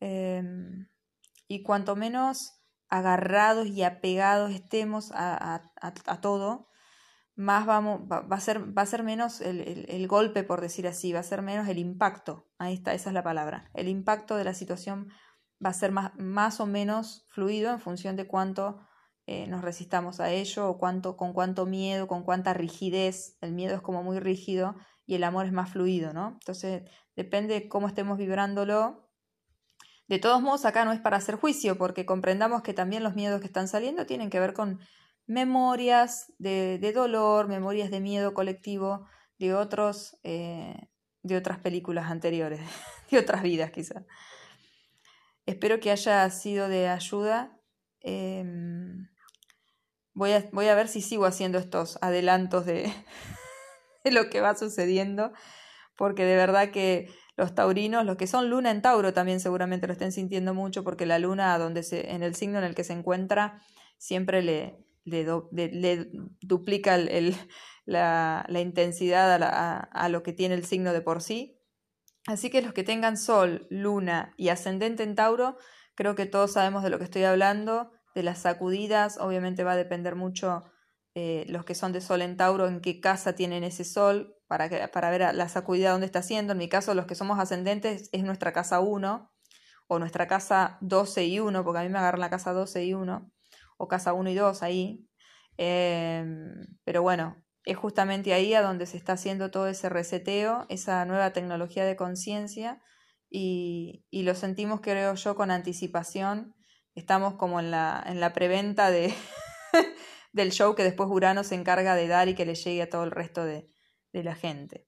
[0.00, 0.88] em,
[1.48, 5.72] y cuanto menos agarrados y apegados estemos a,
[6.20, 6.68] todo,
[7.34, 11.12] más vamos, va, a, ser, va a ser menos el, el, golpe, por decir así,
[11.12, 12.48] va a ser menos el impacto.
[12.58, 13.70] Ahí está, esa es la palabra.
[13.74, 15.08] El impacto de la situación
[15.64, 18.80] va a ser más, más o menos fluido en función de cuánto
[19.26, 23.36] eh, nos resistamos a ello o cuánto, con cuánto miedo, con cuánta rigidez.
[23.40, 26.38] El miedo es como muy rígido y el amor es más fluido, ¿no?
[26.40, 29.10] Entonces, depende de cómo estemos vibrándolo.
[30.06, 33.40] De todos modos, acá no es para hacer juicio, porque comprendamos que también los miedos
[33.40, 34.78] que están saliendo tienen que ver con
[35.26, 39.06] memorias de, de dolor, memorias de miedo colectivo
[39.38, 40.88] de otros, eh,
[41.22, 42.60] de otras películas anteriores,
[43.10, 44.04] de otras vidas quizás.
[45.46, 47.56] Espero que haya sido de ayuda.
[48.00, 49.08] Em,
[50.12, 52.92] voy, a, voy, a, ver si sigo haciendo estos adelantos de,
[54.04, 55.32] lo que va sucediendo,
[55.96, 59.92] porque de verdad que los taurinos, los que son luna en Tauro también seguramente lo
[59.92, 62.94] estén sintiendo mucho, porque la luna donde se, en el signo en el que se
[62.94, 63.60] encuentra
[63.98, 66.08] siempre le, le,
[66.40, 67.36] duplica el,
[67.84, 71.55] la, intensidad a lo que tiene el signo de por sí.
[72.26, 75.56] Así que los que tengan Sol, Luna y Ascendente en Tauro,
[75.94, 79.76] creo que todos sabemos de lo que estoy hablando, de las sacudidas, obviamente va a
[79.76, 80.64] depender mucho
[81.14, 84.68] eh, los que son de Sol en Tauro, en qué casa tienen ese Sol, para,
[84.68, 86.52] que, para ver la sacudida dónde está haciendo.
[86.52, 89.32] En mi caso, los que somos ascendentes es nuestra casa 1
[89.88, 92.94] o nuestra casa 12 y 1, porque a mí me agarran la casa 12 y
[92.94, 93.30] 1,
[93.78, 95.08] o casa 1 y 2 ahí.
[95.56, 101.04] Em, pero bueno, es justamente ahí a donde se está haciendo todo ese reseteo, esa
[101.04, 102.80] nueva tecnología de conciencia,
[103.28, 106.54] y, y, lo sentimos, creo yo, con anticipación.
[106.94, 109.12] Estamos como en la, en la preventa de
[110.32, 113.02] del show que después Urano se encarga de dar y que le llegue a todo
[113.02, 113.66] el resto de,
[114.12, 114.86] de la gente.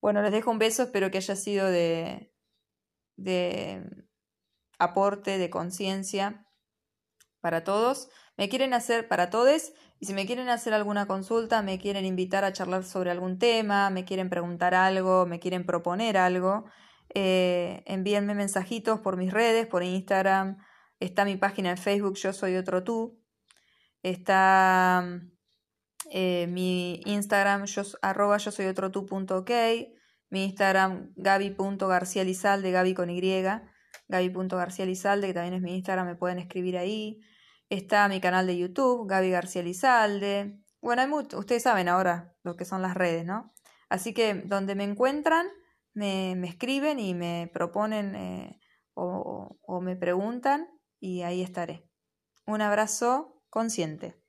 [0.00, 2.32] Bueno, les dejo un beso, espero que haya sido de,
[3.16, 3.84] de
[4.78, 6.46] aporte, de conciencia
[7.40, 8.08] para todos.
[8.38, 9.72] Me quieren hacer para todos
[10.02, 13.88] y si me quieren hacer alguna consulta, me quieren invitar a charlar sobre algún tema,
[13.88, 16.64] me quieren preguntar algo, me quieren proponer algo,
[17.14, 20.58] eh, envíenme mensajitos por mis redes, por Instagram,
[20.98, 23.22] está mi página en Facebook, yo soy otro tú,
[24.02, 25.20] está
[26.10, 29.44] eh, mi Instagram, yo, arroba yo soy otro tú punto
[30.30, 33.20] mi Instagram gaby.garcializalde, gaby con Y,
[34.08, 37.20] gaby.garcializalde, que también es mi Instagram, me pueden escribir ahí.
[37.72, 40.60] Está mi canal de YouTube, Gaby García Lizalde.
[40.82, 43.54] Bueno, hay mucho, ustedes saben ahora lo que son las redes, ¿no?
[43.88, 45.46] Así que donde me encuentran,
[45.94, 48.60] me, me escriben y me proponen eh,
[48.92, 50.68] o me preguntan
[51.00, 51.88] y ahí estaré.
[52.44, 54.21] Un abrazo consciente.